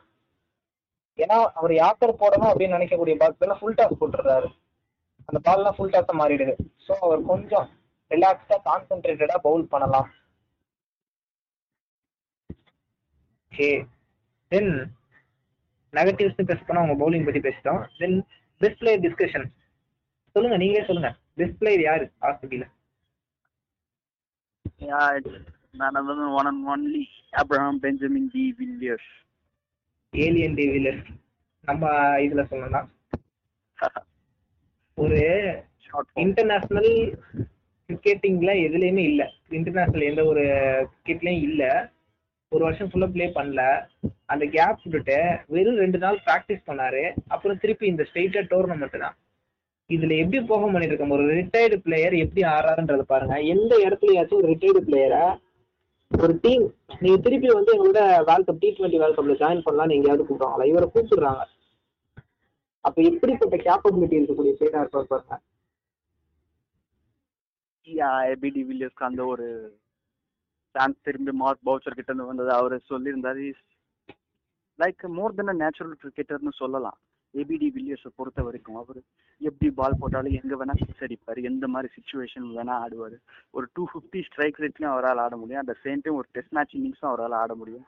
ஏன்னா 1.20 1.38
அவர் 1.60 1.74
யாக்கர் 1.84 2.20
போடணும் 2.22 2.52
அப்படின்னு 2.52 2.78
நினைக்கக்கூடிய 2.78 3.16
பால்ஸ் 3.22 3.60
ஃபுல் 3.62 3.78
டாஸ் 3.80 4.00
போட்டுறாரு 4.02 4.50
அந்த 5.30 5.40
பால்லாம் 5.48 5.76
ஃபுல் 5.78 5.94
டாஸா 5.96 6.14
மாறிடுது. 6.22 6.54
ஸோ 6.86 6.92
அவர் 7.06 7.22
கொஞ்சம் 7.32 7.68
ரிலாக்ஸ்டா 8.12 8.58
கான்சென்ட்ரேட்டடா 8.70 9.38
பவுல் 9.48 9.66
பண்ணலாம். 9.74 10.08
ஓகே 13.52 13.70
தென் 14.52 14.72
நெகட்டிவ்ஸ் 15.92 16.44
பேச 16.44 16.64
போனா 16.68 16.82
அவங்க 16.82 16.94
பவுலிங் 17.04 17.26
பத்தி 17.26 17.40
பேசிட்டோம். 17.40 17.88
தென் 17.98 18.26
பெஸ்ட் 18.58 18.78
பிளேயர் 18.78 19.00
டிஸ்கஷன் 19.00 19.46
சொல்லுங்க 20.32 20.58
நீங்களே 20.58 20.86
சொல்லுங்க. 20.86 21.16
பெஸ்ட் 21.34 21.58
பிளேயர் 21.58 21.82
யாரு? 21.82 22.12
than 25.78 26.32
one 26.32 26.46
and 26.46 26.68
only 26.68 27.04
Abraham 27.32 27.76
Benjamin 27.82 28.28
D. 28.34 28.56
Villiers. 28.60 29.08
Alien 30.12 30.54
de Villiers 30.54 31.06
நம்ம 31.62 31.90
இதுல 32.18 32.44
சொல்லணும்னா 32.52 32.88
ஒரு. 34.96 35.20
இன்டர்நேஷனல் 36.14 37.20
கிரிக்கெட்டிங்ல 37.88 38.52
எதுலயுமே 38.68 38.98
இல்ல. 38.98 39.32
இன்டர்நேஷனல் 39.50 40.02
எந்த 40.02 40.26
ஒரு 40.26 40.42
கிரிக்கெட்லயும் 41.06 41.42
இல்ல. 41.42 41.92
ஒரு 42.56 42.64
வருஷம் 42.66 42.90
ஃபுல்லா 42.92 43.08
ப்ளே 43.16 43.26
பண்ணல. 43.36 43.64
அந்த 44.34 44.46
கேப் 44.54 44.80
விட்டுட்டு 44.84 45.18
வெறும் 45.56 45.80
ரெண்டு 45.84 45.98
நாள் 46.04 46.24
ப்ராக்டிஸ் 46.28 46.62
பண்ணாரு. 46.70 47.04
அப்புறம் 47.28 47.60
திருப்பி 47.64 47.86
இந்த 47.88 48.04
ஸ்டேட்டா 48.10 48.42
டோர்னமெண்ட் 48.52 48.98
தான். 49.04 49.18
இதுல 49.90 50.16
எப்படி 50.24 50.40
போக 50.52 50.66
பண்ணிருக்கோம் 50.72 51.14
ஒரு 51.18 51.26
ரிட்டையர்டு 51.40 51.78
பிளேயர் 51.86 52.16
எப்படி 52.24 52.42
ஆறாருன்றது 52.56 53.02
பாருங்க. 53.02 53.36
எந்த 53.54 53.72
இடத்துலயாச்சும் 53.86 54.40
ஒரு 54.42 54.50
ரிட்டையர்டு 54.54 54.82
பிளேயரை 54.90 55.22
ஒரு 56.12 56.40
டீம் 56.42 56.66
நீங்க 57.00 57.18
திருப்பி 57.22 57.50
வந்து 57.54 57.74
எங்களோட 57.76 58.02
world 58.30 58.50
cup 58.50 58.62
T 58.64 58.70
twenty 58.78 59.02
world 59.02 59.20
கப்ல 59.20 59.36
ஜாயின் 59.42 59.66
பண்ணலாம் 59.66 59.96
எங்கேயாவது 59.98 60.26
கூப்பிடுவாங்களா? 60.28 60.66
இவரை 60.66 60.88
கூப்பிடுறாங்க. 60.94 61.44
அப்ப 62.86 63.02
எப்படிப்பட்ட 63.02 63.58
கேப்பபிலிட்டி 63.68 64.18
இருக்கக்கூடிய 64.20 64.54
பிளேயரா 64.60 64.82
இருப்பார் 64.84 65.12
பாருங்க. 65.14 65.38
Yeah, 67.88 68.18
வில்லியர்ஸ்க்கு 68.42 69.10
அந்த 69.10 69.26
ஒரு 69.26 69.46
சான்ஸ் 70.76 71.02
திரும்பி 71.02 71.32
மார்க் 71.32 71.66
பவுச்சர் 71.66 71.98
கிட்ட 72.00 72.12
இருந்து 72.12 72.30
வந்தது. 72.32 72.52
அவர் 72.52 72.76
சொல்லியிருந்தாரு 72.90 73.46
like 74.80 75.04
more 75.10 75.36
then 75.36 75.48
a 75.48 75.54
natural 75.54 75.96
கிரிக்கெட்டர்னு 76.04 76.52
சொல்லலாம். 76.62 76.98
ஏபிடி 77.34 77.68
வில்லியர்ஸை 77.76 78.10
பொறுத்த 78.16 78.44
வரைக்கும் 78.44 78.76
அவர் 78.76 79.00
எப்படி 79.42 79.72
பால் 79.72 79.98
போட்டாலும் 80.00 80.38
எங்க 80.42 80.54
வேணா 80.60 80.76
சிக்ஸ் 80.82 81.04
அடிப்பாரு. 81.06 81.44
எந்த 81.44 81.68
மாதிரி 81.68 81.90
சுச்சுவேஷன் 81.98 82.48
வேணா 82.58 82.76
ஆடுவாரு. 82.84 83.18
ஒரு 83.52 83.66
டூ 83.74 83.84
ஃபிஃப்டி 83.92 84.22
ஸ்ட்ரைக் 84.24 84.60
ரேட்லயும் 84.60 84.94
அவரால் 84.94 85.18
ஆட 85.18 85.38
முடியும். 85.38 85.62
அட் 85.62 85.76
சேம் 85.84 86.02
டைம் 86.04 86.20
ஒரு 86.22 86.28
டெஸ்ட் 86.32 86.52
மேட்ச் 86.52 86.76
இன்னிங்ஸும் 86.76 87.12
அவரால் 87.12 87.32
ஆட 87.32 87.56
முடியும். 87.56 87.86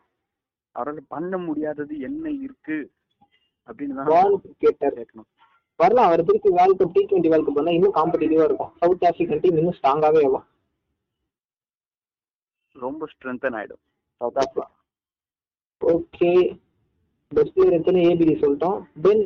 அவரால் 0.76 1.00
பண்ண 1.08 1.38
முடியாதது 1.38 2.00
என்ன 2.00 2.30
இருக்கு? 2.30 2.78
அப்படின்னு 3.70 3.96
தான் 3.96 4.42
கிரிக்கெட்டர் 4.44 4.98
கேட்கணும். 5.00 5.30
வரலாம். 5.80 6.06
அவர் 6.06 6.24
திருப்பி 6.24 6.50
world 6.50 6.82
cup 6.82 6.94
T 6.94 7.02
twenty 7.06 7.30
world 7.30 7.50
cup 7.50 7.72
இன்னும் 7.72 7.96
காம்படிட்டிவா 7.96 8.44
இருக்கும். 8.44 8.72
சவுத் 8.80 9.04
ஆப்பிரிக்கன் 9.04 9.42
டீம் 9.42 9.58
இன்னும் 9.58 9.78
ஸ்ட்ராங்காவே 9.80 10.22
ஆகும் 10.28 10.46
ரொம்ப 12.75 13.08
ஸ்ட்ரென்தன் 13.13 13.56
ஆயிடும். 13.60 13.82
South 14.22 14.40
Africa 14.42 14.68
okay 15.82 16.32
best 17.32 17.54
player 17.54 17.78
எத்தனை? 17.78 18.01
ஏபிடி 18.08 18.34
சொல்லிட்டோம். 18.44 18.80
தென் 19.01 19.24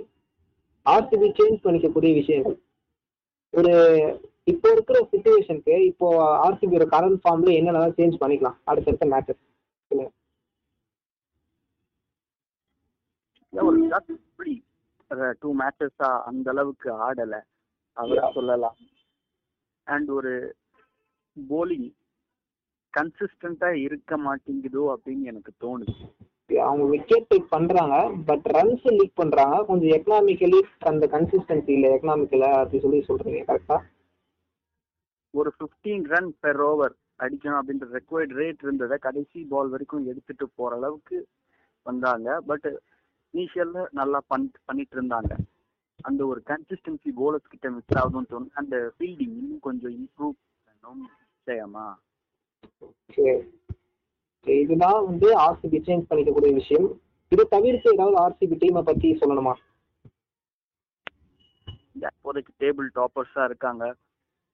ஆர்சிபி 0.86 1.28
சேஞ்ச் 1.40 1.64
பண்ணிக்கக்கூடிய 1.66 2.14
விஷயங்கள். 2.22 2.58
ஒரு 3.54 3.74
இப்போ 4.52 4.68
இருக்கிற 4.72 4.98
சுச்சுவேஷனுக்கு 5.12 5.75
இப்போ 5.92 6.08
ஆர்சிபியோட 6.46 6.86
கரண்ட் 6.96 7.20
ஃபார்ம்ல 7.24 7.52
என்னென்னலாம் 7.60 7.98
சேஞ்ச் 8.00 8.22
பண்ணிக்கலாம். 8.24 8.58
அடுத்தடுத்த 8.64 9.06
மேட்சஸ் 9.14 9.42
கோலி 14.38 14.56
டூ 15.42 15.50
மேட்சஸா 15.60 16.10
அந்த 16.30 16.48
அளவுக்கு 16.54 16.90
ஆடல. 17.08 17.36
அவரை. 17.98 18.32
சொல்லலாம். 18.38 18.78
அண்ட் 19.88 20.10
ஒரு 20.18 20.34
போலிங் 21.50 21.88
கன்சிஸ்டண்டா 22.98 23.70
இருக்க 23.86 24.18
மாட்டேங்குதோ 24.18 24.84
அப்படின்னு 24.94 25.24
எனக்கு 25.32 25.52
தோணுது. 25.64 25.96
அவங்க 26.68 26.84
விக்கெட் 26.86 27.34
பண்றாங்க 27.54 27.96
பட் 28.25 28.46
ரன்ஸ் 28.58 28.86
லீக் 28.98 29.20
பண்றாங்க. 29.22 29.56
கொஞ்சம் 29.70 29.94
எக்கனாமிக்கலி 29.98 30.60
அந்த 30.92 31.08
கன்சிஸ்டன்சி 31.16 31.72
இல்ல 31.78 31.88
எக்கனாமிக்கல 31.96 32.50
அப்படி 32.60 32.82
சொல்லி 32.86 33.00
சொல்றீங்க 33.10 33.42
கரெக்டா 33.50 33.78
ஒரு 35.34 35.50
15 35.62 36.06
ரன் 36.14 36.30
பெர் 36.44 36.62
ஓவர் 36.70 36.94
அடிக்கணும் 37.24 37.60
அப்படின்ற 37.60 37.88
ரெக்வயர்ட் 37.98 38.36
ரேட் 38.40 38.64
இருந்ததை 38.66 38.98
கடைசி 39.06 39.40
பால் 39.52 39.72
வரைக்கும் 39.74 40.08
எடுத்துட்டு 40.12 40.46
போற 40.60 40.72
அளவுக்கு 40.75 41.18
வந்தாங்க. 41.86 42.28
பட் 42.50 42.68
இனிஷியல்ல 43.34 43.82
நல்லா 44.00 44.20
பண் 44.32 44.46
பண்ணிட்டு 44.66 44.96
இருந்தாங்க. 44.98 45.34
அந்த 46.00 46.22
ஒரு 46.32 46.42
கன்சிஸ்டன்சி 46.52 47.12
போலர்ஸ் 47.20 47.52
கிட்ட 47.54 47.70
மிஸ் 47.75 47.98
ஆகுதுன்னு 48.00 48.32
தோணும் 48.32 48.58
அந்த 48.62 48.75
ஃபீல்டிங் 48.96 49.36
இன்னும் 49.42 49.66
கொஞ்சம் 49.68 49.94
இம்ப்ரூவ் 50.02 50.36
பண்ணணும் 50.66 51.04
நிச்சயமா? 51.22 51.86
சரி, 53.15 54.55
இதுதான் 54.63 55.00
வந்து 55.10 55.27
ஆர்சிபி 55.45 55.77
சேஞ்ச் 55.88 56.07
பண்ணிக்கக்கூடிய 56.10 56.51
விஷயம். 56.62 56.88
இது 57.31 57.43
தவிர்த்து 57.53 57.93
ஏதாவது 57.95 58.17
ஆர்சிபி 58.24 58.55
டீமை 58.63 58.81
பத்தி 58.89 59.07
சொல்லணுமா? 59.22 59.53
இப்போதைக்கு 62.07 62.51
டேபிள் 62.63 62.88
டாப்பர்ஸா 62.98 63.43
இருக்காங்க. 63.50 63.84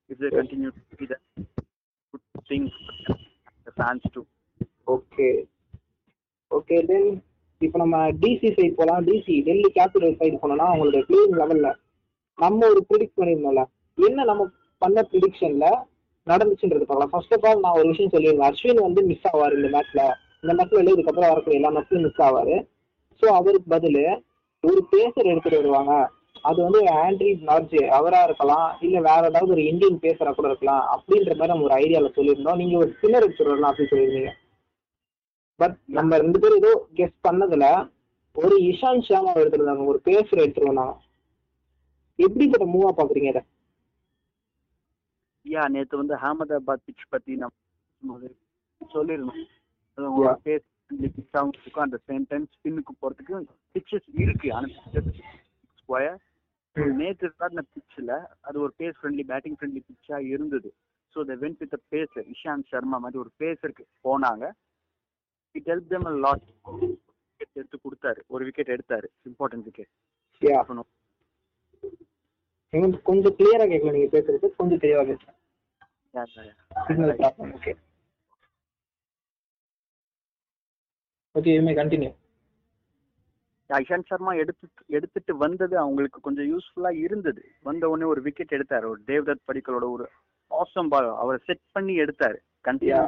If 0.09 0.21
they 0.23 0.29
continue 0.37 0.69
to 0.75 1.07
good 2.13 2.25
thing 2.51 2.69
fans 3.77 4.07
to 4.15 4.21
okay 4.95 5.27
okay 6.51 6.77
then 6.89 7.09
இப்போ 7.61 7.77
நம்ம 7.83 7.97
டிசி 8.21 8.49
சைடு 8.57 8.73
போகலாம் 8.79 9.05
டிசி 9.07 9.33
டெல்லி 9.47 9.69
கேபிட்டல் 9.77 10.17
சைடு 10.21 10.41
போனோம்னா 10.41 10.67
அவங்களுடைய 10.71 11.01
பிளேயிங் 11.09 11.37
லெவல்ல 11.41 11.69
நம்ம 12.39 12.67
ஒரு 12.73 12.81
ப்ரிடிக்ட் 12.89 13.19
பண்ணியிருந்தோம்ல. 13.19 13.63
என்ன 13.97 14.23
நம்ம 14.29 14.43
பண்ண 14.81 14.99
ப்ரிடிக்ஷன்ல 15.11 15.65
நடந்துச்சுன்றது 16.31 16.85
பார்க்கலாம். 16.85 17.13
ஃபர்ஸ்ட் 17.13 17.35
ஆஃப் 17.37 17.45
ஆல் 17.49 17.63
நான் 17.65 17.77
ஒரு 17.79 17.87
விஷயம் 17.91 18.13
சொல்லியிருந்தேன் 18.13 18.49
அஸ்வின் 18.49 18.85
வந்து 18.87 19.01
மிஸ் 19.09 19.27
ஆவார் 19.31 19.55
இந்த 19.57 19.69
மேட்ச்ல 19.75 20.01
இந்த 20.43 20.53
மேட்ச்ல 20.57 20.81
இல்லை 20.81 20.93
இதுக்கப்புறம் 20.95 21.31
வரக்கூடிய 21.31 21.59
எல்லா 21.59 21.71
மேட்ச்லயும் 21.75 22.07
மிஸ் 22.07 22.23
ஆவாரு. 22.27 22.55
ஸோ 23.21 23.27
அவருக்கு 23.39 23.69
பதில் 23.75 24.03
ஒரு 24.63 24.81
பேசர் 24.89 25.29
எடுத்துட்டு 25.31 25.61
வருவாங்க. 25.61 25.93
அது 26.41 26.59
வந்து 26.65 26.79
ஆண்ட்ரி 27.03 27.31
நார்ஜ் 27.49 27.75
அவரா 27.97 28.19
இருக்கலாம் 28.23 28.67
இல்ல 28.81 28.97
வேற 28.99 29.21
ஏதாவது 29.29 29.53
ஒரு 29.55 29.63
இந்தியன் 29.65 29.99
பேசுறா 30.05 30.31
கூட 30.33 30.47
இருக்கலாம். 30.47 30.83
அப்படின்ற 30.95 31.31
மாதிரி 31.31 31.51
நம்ம 31.53 31.67
ஒரு 31.69 31.75
ஐடியால 31.83 32.09
சொல்லியிருந்தோம். 32.15 32.59
நீங்க 32.61 32.75
ஒரு 32.77 32.89
ஸ்பின்னர் 32.93 33.25
எடுத்துட்டு 33.25 33.53
வரலாம் 33.53 33.71
அப்படின்னு 33.71 33.93
சொல்லியிருந்தீங்க. 33.93 34.31
பட் 35.59 35.75
நம்ம 35.97 36.17
ரெண்டு 36.17 36.39
பேரும் 36.39 36.61
ஏதோ 36.61 36.71
கெஸ் 36.95 37.17
பண்ணதுல 37.27 37.65
ஒரு 38.35 38.55
இஷாந்த் 38.71 39.07
ஷாமா 39.09 39.31
எடுத்துருந்தாங்க 39.41 39.85
ஒரு 39.85 39.99
பேசர் 40.09 40.43
எடுத்துட்டு 40.43 40.71
எப்படி 42.19 42.19
எப்படிப்பட்ட 42.19 42.65
மூவா 42.65 42.89
பாக்குறீங்க 42.97 43.29
இதை? 43.29 43.41
யா 45.45 45.63
நேத்து 45.69 45.97
வந்து 45.97 46.15
அகமதாபாத் 46.17 46.85
பிச் 46.87 47.09
பத்தி 47.09 47.33
நம்ம 47.35 48.29
சொல்லிருந்தோம். 48.81 49.41
இருக்கும் 51.57 51.85
அந்த 51.85 51.97
சேம் 52.07 52.25
டைம் 52.29 52.45
ஸ்பின்னுக்கு 52.55 52.93
போறதுக்கு 53.01 53.35
பிச்சஸ் 53.75 54.09
இருக்கு 54.15 54.47
ஆனா 54.53 54.67
ஸ்கொயர் 55.79 56.19
நேற்று 56.95 57.27
விளாடின 57.29 57.63
பிச்சில் 57.73 58.13
அது 58.41 58.57
ஒரு 58.59 58.73
பேஸ் 58.79 58.97
ஃப்ரெண்ட்லி 58.99 59.23
பேட்டிங் 59.23 59.57
ஃப்ரெண்ட்லி 59.57 59.81
பிச்சா 59.89 60.17
இருந்தது. 60.31 60.69
So 61.15 61.25
they 61.25 61.35
went 61.35 61.61
with 61.63 61.77
pacer 61.87 62.27
Ishant 62.33 62.69
Sharma 62.69 62.97
மாதிரி 62.97 63.19
ஒரு 63.19 63.31
பேசருக்கு 63.37 63.85
போனாங்க. 64.05 64.43
இட் 65.55 65.69
ஹெல்ப் 65.69 65.87
தெம் 65.87 66.07
லாட் 66.25 66.45
எடுத்து 67.55 67.77
கொடுத்தாரு. 67.77 68.21
ஒரு 68.27 68.45
விக்கெட் 68.45 68.73
எடுத்தாரு. 68.75 69.07
Important 69.29 69.67
wicket. 69.69 69.91
எங்களுக்கு 72.73 73.07
கொஞ்சம் 73.09 73.35
கிளியரா 73.37 73.65
கேட்கல 73.71 73.93
நீங்க 73.95 74.09
பேசுறது. 74.17 74.47
கொஞ்சம் 74.59 74.81
தெளிவா 74.83 75.03
problem 76.13 77.53
okay 77.57 77.71
okay 81.35 81.51
continue 81.81 82.11
Ishant 83.69 84.09
Sharma 84.11 84.31
எடுத்து 84.33 84.65
எடுத்துட்டு 84.89 85.33
வந்தது 85.37 85.75
அவங்களுக்கு 85.77 86.19
கொஞ்சம் 86.21 86.47
யூஸ்ஃபுல்லா 86.51 86.91
இருந்தது. 87.05 87.41
வந்த 87.67 87.89
உடனே 87.89 88.05
ஒரு 88.13 88.21
விக்கெட் 88.21 88.55
எடுத்தாரு. 88.57 88.85
ஒரு 88.93 89.01
தேவ்தத் 89.07 89.45
படிக்கலோட 89.49 89.85
ஒரு 89.91 90.05
ஆசம் 90.51 90.89
பால் 90.89 91.07
அவரை 91.15 91.39
செட் 91.45 91.63
பண்ணி 91.71 91.93
எடுத்தாரு. 92.03 92.37
Continue 92.65 93.05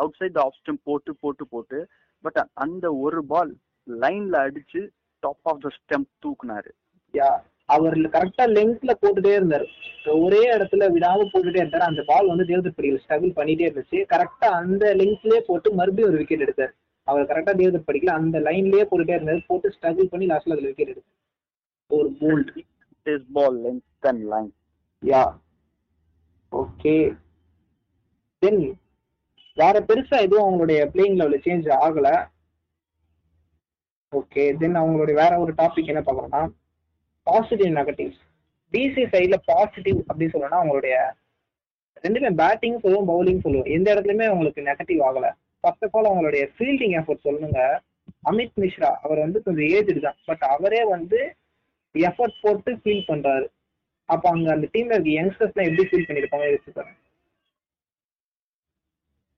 out 0.00 0.18
side 0.20 0.38
off 0.38 0.58
stump 0.58 0.80
போட்டு 0.88 1.12
போட்டு 1.22 1.46
போட்டு. 1.52 1.78
பட் 2.24 2.40
அந்த 2.64 2.86
ஒரு 3.04 3.20
பால் 3.32 3.52
லைன்ல 3.86 4.36
அடிச்சு 4.46 4.82
டாப் 5.22 5.48
ஆஃப் 5.52 5.62
த 5.64 5.70
ஸ்டெம்ப் 5.78 6.10
தூக்குனாரு. 6.24 6.70
யா 7.14 7.30
அவர் 7.66 7.96
கரெக்டா 7.98 8.44
லெங்க்ல 8.46 8.92
போட்டுட்டே 9.02 9.32
இருந்தாரு. 9.38 9.66
ஒரே 10.06 10.56
இடத்துல 10.56 10.84
விடாம 10.96 11.24
போட்டுட்டே 11.32 11.62
இருந்தாரு. 11.62 11.86
அந்த 11.90 12.02
பால் 12.06 12.26
வந்து 12.26 12.44
தேவதத் 12.44 12.76
படிக்கல். 12.76 13.02
ஸ்ட்ரகிள் 13.04 13.38
பண்ணிட்டே 13.38 13.66
இருந்துச்சு. 13.68 14.04
கரெக்டா 14.12 14.44
அந்த 14.44 14.94
லெங்க்லயே 14.94 15.38
போட்டு 15.38 15.72
மறுபடியும் 15.72 16.08
ஒரு 16.08 16.18
விக்கெட் 16.18 16.40
எடுத்தார். 16.40 16.74
அவர் 17.02 17.26
கரெக்டா 17.26 17.56
தேவதத் 17.56 17.88
படிக்கல. 17.92 18.06
அந்த 18.06 18.40
லைன்லயே 18.40 18.84
போட்டுட்டே 18.90 19.14
இருந்தாரு. 19.16 19.44
போட்டு 19.46 19.72
ஸ்ட்ரகிள் 19.80 20.04
பண்ணி 20.04 20.26
லாஸ்ட்ல 20.26 20.54
அதுல 20.54 20.66
விக்கெட் 20.66 20.88
எடுத்தார். 20.88 21.14
ஒரு 21.86 22.10
bowled 22.20 22.56
this 23.04 23.24
ball 23.32 23.58
length 23.64 24.06
and 24.06 24.22
line 24.22 24.54
yeah 25.06 25.24
okay 26.52 27.18
then 28.38 28.78
வேற 29.54 29.84
பெருசா 29.88 30.20
எதுவும் 30.20 30.46
அவங்களுடைய 30.48 30.72
பிளேயிங் 30.72 31.18
லெவலில் 31.18 31.44
சேஞ்ச் 31.46 31.68
ஆகல. 31.80 32.08
ஓகே 34.16 34.56
தென் 34.56 34.76
அவங்களுடைய 34.76 35.14
வேற 35.14 35.38
ஒரு 35.38 35.52
டாபிக் 35.54 35.86
என்ன 35.86 36.00
பார்க்கணும்னா 36.00 36.48
பாசிட்டிவ் 37.26 37.72
நெகட்டிவ்ஸ் 37.78 38.20
டிசி 38.72 39.02
சைடில் 39.14 39.44
பாசிட்டிவ் 39.52 39.98
அப்படின்னு 40.08 40.34
சொல்லணும்னா 40.34 40.60
அவங்களுடைய 40.60 40.96
ரெண்டுமே 42.04 42.30
பேட்டிங் 42.40 42.78
சொல்லுவோம் 42.84 43.10
பவுலிங் 43.10 43.42
சொல்லுவோம். 43.44 43.68
எந்த 43.76 43.86
இடத்துலையுமே 43.94 44.26
அவங்களுக்கு 44.30 44.66
நெகட்டிவ் 44.70 45.00
ஆகலை. 45.08 45.30
ஃபர்ஸ்ட் 45.60 45.84
ஆஃப் 45.86 45.94
ஆல் 45.98 46.08
அவங்களுடைய 46.10 46.44
ஃபீல்டிங் 46.54 46.94
எஃபர்ட் 47.00 47.26
சொல்லுங்க. 47.28 47.60
அமித் 48.30 48.58
மிஸ்ரா 48.62 48.90
அவர் 49.04 49.18
வந்து 49.24 49.38
கொஞ்சம் 49.42 49.68
ஏஜ்டு 49.76 50.00
தான். 50.06 50.18
பட் 50.28 50.44
அவரே 50.54 50.82
வந்து 50.94 51.20
எஃபர்ட் 51.94 52.36
போட்டு 52.42 52.70
ஃபீல் 52.82 53.06
பண்ணுறாரு 53.10 53.46
அப்போ 54.08 54.26
அங்கே 54.30 54.50
அந்த 54.54 54.66
டீம்ல 54.74 54.96
இருக்க 54.96 55.12
யங்ஸ்டர்ஸ்லாம் 55.18 55.68
எப்படி 55.68 55.86
ஃபீல் 55.90 56.06
பண்ணியிருப்பாங்க 56.08 56.46
யோசிச்சு 56.50 56.84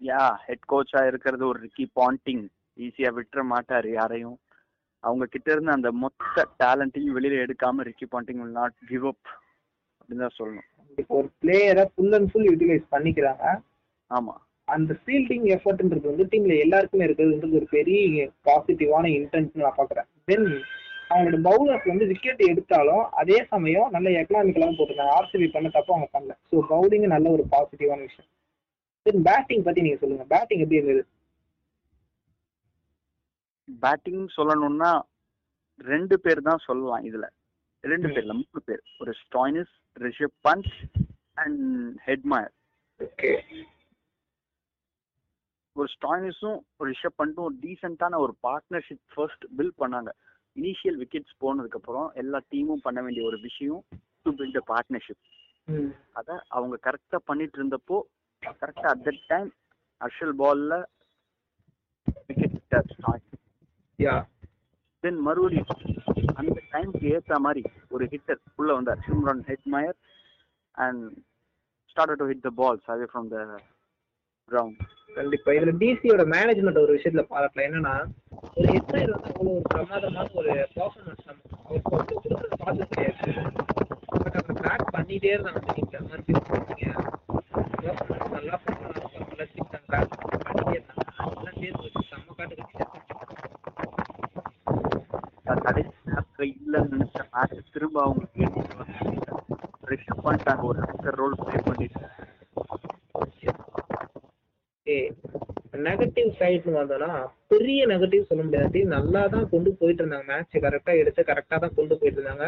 யா 0.01 0.25
ஹெட் 0.47 0.67
கோச்சா 0.73 1.01
இருக்கிறது 1.11 1.45
ஒரு 1.47 1.59
ரிக்கி 1.67 1.85
பாண்டிங் 2.01 2.45
ஈஸியா 2.79 3.11
விட்டுற 3.17 3.41
மாட்டாரு 3.53 3.89
யாரையும். 3.93 4.37
அவங்க 5.05 5.25
கிட்ட 5.27 5.49
இருந்து 5.53 5.71
அந்த 5.71 5.93
மொத்த 5.93 6.47
டேலண்ட்டையும் 6.63 7.17
வெளியில 7.17 7.43
எடுக்காம 7.45 7.85
Ricky 7.89 8.07
Ponting 8.13 8.41
will 8.43 8.55
not 8.61 8.77
give 8.89 9.05
up 9.07 9.27
அப்படின்னு 10.01 10.25
தான் 10.27 10.39
சொல்லணும். 10.39 10.67
இப்போ 10.99 11.15
ஒரு 11.15 11.29
பிளேயரை 11.43 11.85
ஃபுல் 11.95 12.13
அண்ட் 12.13 12.31
ஃபுல் 12.31 12.49
யூட்டிலைஸ் 12.51 12.87
பண்ணிக்கிறாங்க. 12.91 13.45
ஆமா. 14.11 14.35
அந்த 14.69 14.93
ஃபீல்டிங் 15.03 15.47
எஃபர்ட்ன்றது 15.57 16.07
வந்து 16.11 16.25
டீம்ல 16.33 16.57
எல்லாருக்குமே 16.65 17.05
இருக்கிறதுன்றது 17.07 17.59
ஒரு 17.61 17.69
பெரிய 17.71 18.25
பாசிட்டிவான 18.49 19.05
இன்டென்ட் 19.19 19.63
நான் 19.65 19.79
பாக்குறேன் 19.79 20.09
தென் 20.25 20.49
அவங்களோட 21.11 21.39
பவுலர்ஸ் 21.49 21.87
வந்து 21.87 22.07
விக்கெட் 22.07 22.43
எடுத்தாலும் 22.53 23.05
அதே 23.21 23.39
சமயம் 23.53 23.91
நல்ல 23.91 24.09
எக்கனாமிக்கலாகவும் 24.21 24.79
போட்டிருக்காங்க 24.79 25.15
ஆர்சிபி 25.19 25.47
பண்ண 25.53 25.69
தப்பு 25.69 25.95
அவங்க 25.95 26.09
பண்ணல. 26.13 26.35
ஸோ 26.51 26.57
பவுலிங் 26.75 27.07
நல்ல 27.15 27.31
ஒரு 27.31 27.45
பாசிட்டிவான 27.53 28.01
விஷயம். 28.01 28.31
தென் 29.07 29.23
பேட்டிங் 29.23 29.63
பத்தி 29.63 29.81
நீங்க 29.81 29.99
சொல்லுங்க. 30.03 30.25
பேட்டிங் 30.35 30.63
எப்படி 30.65 30.81
இருந்தது? 30.81 31.03
பேட்டிங் 33.69 34.25
சொல்லணும்னா 34.37 34.91
ரெண்டு 35.81 36.21
பேர் 36.21 36.41
தான் 36.43 36.65
சொல்லலாம் 36.67 37.05
இதுல. 37.05 37.27
ரெண்டு. 37.85 38.09
பேர்ல 38.09 38.33
மூணு 38.35 38.61
பேர். 38.65 38.83
ஒரு 39.01 39.13
Stoinis 39.21 39.75
Rishabh 39.97 40.39
Pant 40.45 40.71
and 41.37 41.61
Hetmyer 42.07 42.55
ஒரு 45.77 45.89
ஸ்டாயினிஸும் 45.93 46.59
ஒரு 46.79 46.87
ரிஷப் 46.91 47.19
பண்ட்டும் 47.19 47.45
ஒரு 47.45 47.57
டீசென்டான 47.63 48.19
ஒரு 48.19 48.33
பார்ட்னர்ஷிப் 48.47 49.05
ஃபர்ஸ்ட் 49.13 49.45
பில்ட் 49.59 49.79
பண்ணாங்க. 49.83 50.11
இனிஷியல் 50.57 50.99
விக்கெட்ஸ் 51.01 51.35
போனதுக்கு 51.41 51.79
அப்புறம் 51.81 52.09
எல்லா 52.15 52.39
டீமும் 52.53 52.85
பண்ண 52.85 52.99
வேண்டிய 53.03 53.25
ஒரு 53.27 53.39
விஷயம் 53.41 53.83
டு 54.23 54.31
பில்ட் 54.39 54.61
பார்ட்னர்ஷிப் 54.71 55.23
அத 56.17 56.29
அவங்க 56.49 56.77
கரெக்டா 56.87 57.19
பண்ணிட்டு 57.27 57.59
இருந்தப்போ 57.59 57.97
கரெக்டா 58.43 58.89
அட் 58.93 59.05
தட் 59.07 59.23
டைம் 59.29 59.49
அர்ஷல் 60.01 60.35
பால்ல 60.41 60.75
விக்கெட் 62.29 62.57
ஸ்டார்ட் 62.59 62.93
யா 62.97 63.13
தென் 65.05 65.19
மறுபடியும் 65.27 65.71
அந்த 66.41 66.59
டைம்க்கு 66.73 67.07
ஏத்த 67.15 67.39
மாதிரி 67.45 67.63
ஒரு 67.95 68.05
ஹிட்டர் 68.13 68.41
உள்ள 68.61 68.71
வந்தார். 68.77 69.03
Shimron 69.07 69.43
Hetmyer 69.49 69.99
and 70.77 71.03
start 71.91 72.21
to 72.21 72.29
hit 72.31 72.47
the 72.47 72.53
balls 72.61 72.89
away 72.95 73.07
from 73.13 73.29
the 73.35 73.39
ground 74.49 74.79
கண்டிப்பா. 75.17 75.51
இதுல 75.57 75.73
டிசியோட 75.83 76.25
மேனேஜ்மெண்ட் 76.35 76.83
ஒரு 76.85 76.93
விஷயத்துல 76.97 77.25
பாராட்டல. 77.33 77.65
என்னன்னா 77.69 77.95
ஒரு 78.57 78.67
ஹெட்மயர் 78.75 79.13
வந்து 79.15 79.31
அவ்வளவு 79.31 79.55
ஒரு 79.57 79.67
பிரமாதமான 79.69 80.29
ஒரு 80.41 80.53
பெர்ஃபார்மன்ஸ் 80.77 81.25
நம்ம 81.29 81.41
அவர் 81.63 81.83
கொஞ்சம் 81.91 82.21
கொடுக்குறது 82.25 82.59
பார்த்து 82.63 82.91
கிடையாது 82.93 83.33
பட் 84.21 84.39
அதை 84.41 84.55
ட்ராக் 84.61 84.87
பண்ணிட்டே 84.97 85.33
இருந்தாங்க 85.35 85.61
அந்த 85.93 86.11
மாதிரி 86.11 86.23
பெர்ஃபார்மன்ஸ் 86.29 86.85
நல்லா 88.37 88.57
பண்ணலாம் 88.65 89.05
சிக்ஸ் 89.55 89.75
அண்ட் 89.77 89.89
பண்ணிட்டே 90.47 90.77
இருந்தாங்க 90.79 91.05
அதெல்லாம் 91.23 91.59
சேர்த்து 91.61 91.85
வச்சு 91.87 92.09
செம்ம 92.11 92.37
காட்டு 92.39 92.57
கட்டி 92.57 92.77
கடைசி 95.67 95.93
நேரத்துல 96.09 96.45
இல்லைன்னு 96.53 96.95
நினைச்ச 96.95 97.23
மேட்ச் 97.35 97.68
திரும்ப 97.79 97.99
அவங்களுக்கு 98.03 98.41
எடுத்துட்டு 98.45 98.79
வந்து 98.79 98.95
ரிஷப் 99.91 100.23
பண்ணிட்டாங்க 100.25 100.63
ஒரு 100.71 100.81
ரோல் 101.19 101.37
ப்ளே 101.41 101.61
பண்ணிட்டு 101.67 102.07
நெகட்டிவ் 105.87 106.31
சைட்னு 106.39 106.79
வந்தோம்னா 106.79 107.11
பெரிய 107.53 107.81
நெகட்டிவ் 107.87 108.29
சொல்ல 108.31 108.43
முடியாது. 108.45 108.79
நல்லா 108.95 109.23
தான் 109.27 109.49
கொண்டு 109.49 109.71
போயிட்டு 109.81 110.03
இருந்தாங்க. 110.03 110.27
மேட்ச் 110.31 110.57
கரெக்டா 110.65 110.93
எடுத்து 111.01 111.23
கரெக்டா 111.23 111.59
தான் 111.65 111.75
கொண்டு 111.75 111.99
போயிட்டு 111.99 112.19
இருந்தாங்க. 112.21 112.47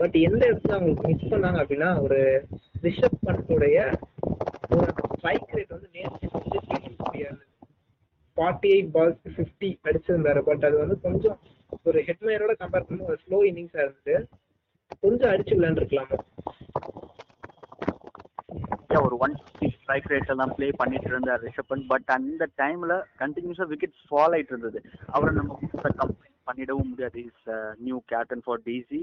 பட் 0.00 0.16
எந்த 0.28 0.42
இடத்துல 0.50 0.76
அவங்களுக்கு 0.76 1.08
மிஸ் 1.10 1.32
பண்ணாங்க 1.32 1.60
அப்படின்னா 1.62 1.90
ஒரு 2.02 2.18
ரிஷப் 2.82 3.18
பண்டைய 3.24 3.78
ஒரு 4.76 4.90
ஸ்ட்ரைக் 5.16 5.54
ரேட் 5.54 5.74
வந்து 5.76 5.88
நேற்று 5.92 6.28
ஃபார்ட்டி 8.36 8.68
எயிட் 8.74 8.92
பால்ஸ் 8.94 9.24
ஃபிஃப்டி 9.36 9.70
அடிச்சிருந்தாரு. 9.88 10.42
பட் 10.50 10.64
அது 10.64 10.78
வந்து 10.78 10.98
கொஞ்சம் 11.00 11.38
ஒரு 11.82 11.98
ஹெட்மேயரோட 12.06 12.54
கம்பேர் 12.62 12.86
பண்ணி 12.88 13.02
ஒரு 13.04 13.18
ஸ்லோ 13.24 13.38
இன்னிங்ஸா 13.50 13.82
இருந்தது. 13.86 14.14
கொஞ்சம் 15.02 15.30
அடிச்சு 15.32 15.56
விளையாண்டுருக்கலாமோ 15.56 16.18
ஒரு 19.06 19.16
ஒன் 19.24 19.34
ஃபிஃப்டி 19.38 19.68
ஸ்ட்ரைக் 19.74 20.08
ரேட் 20.10 20.30
எல்லாம் 20.32 20.52
ப்ளே 20.56 20.66
பண்ணிட்டு 20.80 21.08
இருந்தார் 21.12 21.40
ரிஷப் 21.44 21.68
பண்ட் 21.70 21.86
பட் 21.92 22.10
அந்த 22.16 22.46
டைம்ல 22.60 22.92
கண்டினியூஸா 23.22 23.64
விக்கெட்ஸ் 23.72 24.04
ஃபால் 24.08 24.34
ஆயிட்டு 24.36 24.52
இருந்தது. 24.54 24.78
அவரை 25.16 25.32
நம்ம 25.38 25.56
கம்ப்ளைண்ட் 26.00 26.38
பண்ணிடவும் 26.48 26.90
முடியாது. 26.90 27.18
Is 27.30 27.48
new 27.86 27.98
captain 28.12 28.44
for 28.46 28.62
DC 28.68 29.00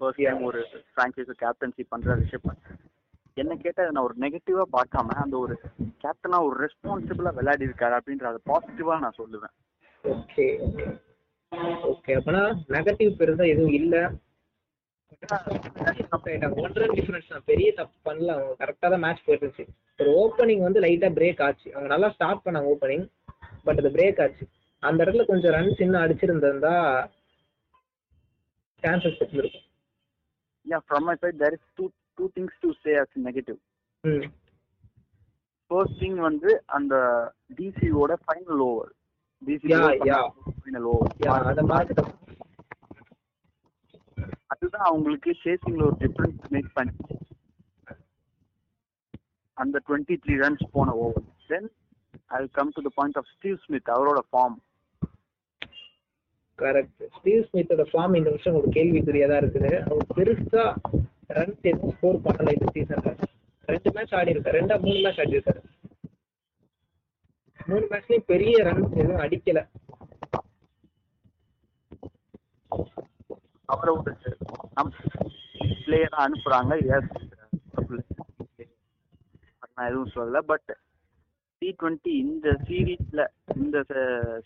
first 0.00 0.22
time 0.26 0.42
ஒரு 0.48 0.60
ஃப்ரான்ச்சைஸ் 0.92 1.32
கேப்டன்சி 1.44 1.84
பண்ற 1.92 2.16
ரிஷப் 2.22 2.46
பண்ட் 2.48 2.64
என்ன 3.42 3.54
கேட்டா 3.64 3.84
நான் 3.94 4.06
ஒரு 4.08 4.16
நெகட்டிவா 4.24 4.64
பார்க்காம 4.76 5.16
அந்த 5.24 5.36
ஒரு 5.44 5.54
கேப்டனா 6.04 6.38
ஒரு 6.48 6.56
ரெஸ்பான்சிபிளா 6.64 7.32
விளையாடி 7.38 7.68
இருக்காரு 7.68 7.96
அப்படின்ற 7.98 8.26
அதை 8.30 8.40
பாசிட்டிவா 8.52 8.94
நான் 9.04 9.18
சொல்லுவேன். 9.22 9.54
ஓகே 10.04 10.46
ஓகே 11.92 12.14
அப்பனா 12.20 12.42
நெகட்டிவ் 12.76 13.12
பெருசா 13.20 13.46
எதுவும் 13.54 13.76
இல்ல. 13.80 13.96
ஒன் 16.62 16.74
ரன் 16.80 16.94
டிஃபரன்ஸ் 16.98 17.30
தான் 17.32 17.44
பெரிய 17.50 17.68
தப்பு 17.78 17.96
பண்ணல. 18.08 18.30
அவங்க 18.36 18.54
கரெக்டா 18.62 18.86
தான் 18.94 19.02
மேட்ச் 19.04 19.24
போயிட்டு 19.26 19.44
இருந்துச்சு 19.46 19.66
ஒரு 20.00 20.10
ஓப்பனிங் 20.22 20.62
வந்து 20.66 20.82
லைட்டா 20.84 21.08
பிரேக் 21.18 21.42
ஆச்சு. 21.46 21.68
அவங்க 21.74 21.90
நல்லா 21.94 22.08
ஸ்டார்ட் 22.16 22.44
பண்ணாங்க 22.46 22.72
ஓப்பனிங் 22.74 23.04
பட் 23.66 23.80
அது 23.82 23.90
பிரேக் 23.96 24.20
ஆச்சு. 24.24 24.44
அந்த 24.82 24.98
இடத்துல 25.04 25.26
கொஞ்சம் 25.30 25.54
ரன்ஸ் 25.56 25.82
இன்னும் 25.84 26.02
அடிச்சிருந்திருந்தா 26.04 26.74
சான்சஸ் 28.82 29.20
இருக்கும் 29.40 29.64
yeah 30.66 30.78
from 30.86 31.06
my 31.08 31.14
side 31.22 31.40
there 31.42 31.56
is 31.58 31.68
two 31.78 31.84
two 32.18 32.26
things 32.36 32.58
to 32.64 32.70
say 32.84 32.92
as 33.02 33.16
negative 33.28 33.58
first 35.70 35.98
thing 36.02 36.18
வந்து 36.28 36.50
அந்த 36.76 36.94
டிசியோட 37.58 38.12
final 38.24 38.62
over 38.68 38.92
DC. 39.42 39.66
Final 39.70 40.06
yeah 40.10 40.20
over 40.92 41.48
அதை 41.52 41.64
பார்த்துட்டோம். 41.72 42.12
அதுதான் 44.56 44.88
அவங்களுக்கு 44.90 45.30
சேசிங்ல 45.44 45.86
ஒரு 45.88 45.96
டிஃபரன்ஸ் 46.02 46.44
மேக் 46.54 46.70
பண்ணி 46.76 46.94
அந்த 49.56 49.76
டுவெண்ட்டி 49.88 50.16
த்ரீ 50.22 50.34
ரன்ஸ் 50.42 50.64
போன 50.76 50.94
over 51.04 51.26
then 51.50 51.68
I 52.38 52.40
come 52.58 52.72
to 52.76 52.82
the 52.86 52.90
point 52.98 53.18
of 53.20 53.30
Steve 53.34 53.58
Smith 53.64 53.92
அவரோட 53.96 54.20
ஃபார்ம் 54.30 54.56
கரெக்ட் 56.58 57.02
ஸ்டீவ் 57.16 57.42
ஸ்மித்தோட 57.48 57.84
ஃபார்ம் 57.90 58.14
இந்த 58.18 58.28
வருஷம் 58.34 58.58
ஒரு 58.58 58.68
கேள்விக்குறியா 58.76 59.26
தான் 59.30 59.40
இருக்குது. 59.42 59.72
அவர் 59.86 60.06
பெருசா 60.18 60.64
ரன்ஸ் 61.38 61.66
எதுவும் 61.70 61.94
ஸ்கோர் 61.96 62.22
பண்ணல 62.26 62.54
இந்த 62.56 62.68
சீசன்ல 62.76 63.12
ரெண்டு 63.68 63.90
மேட்ச் 63.96 64.14
ஆடி 64.18 64.34
இருக்காரு 64.34 64.58
ரெண்டா 64.60 64.76
மூணு 64.84 65.00
மேட்ச் 65.06 65.20
ஆடி 65.24 65.36
இருக்காரு 65.38 65.62
மூணு 67.70 67.84
மேட்ச்லயும் 67.92 68.28
பெரிய 68.32 68.56
ரன்ஸ் 68.68 68.96
எதுவும் 69.02 69.22
அடிக்கல. 69.24 69.60
அவரை 73.66 73.94
ஒரு 73.96 74.16
நம் 74.74 74.92
பிளேயரா 75.86 76.18
அனுப்புறாங்க. 76.26 76.74
எஸ் 76.94 77.24
நான் 79.74 79.88
எதுவும் 79.88 80.10
சொல்லல. 80.14 80.38
பட் 80.38 80.76
டி 81.58 81.74
டுவெண்ட்டி 81.82 82.06
இந்த 82.06 82.50
சீரீஸ்ல 82.68 83.26
இந்த 83.56 83.84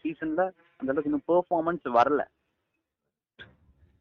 சீசன்ல 0.02 0.44
அந்த 0.76 0.92
அளவுக்கு 0.92 1.10
இன்னும் 1.10 1.28
பெர்ஃபார்மன்ஸ் 1.28 1.86
வரல. 1.98 2.24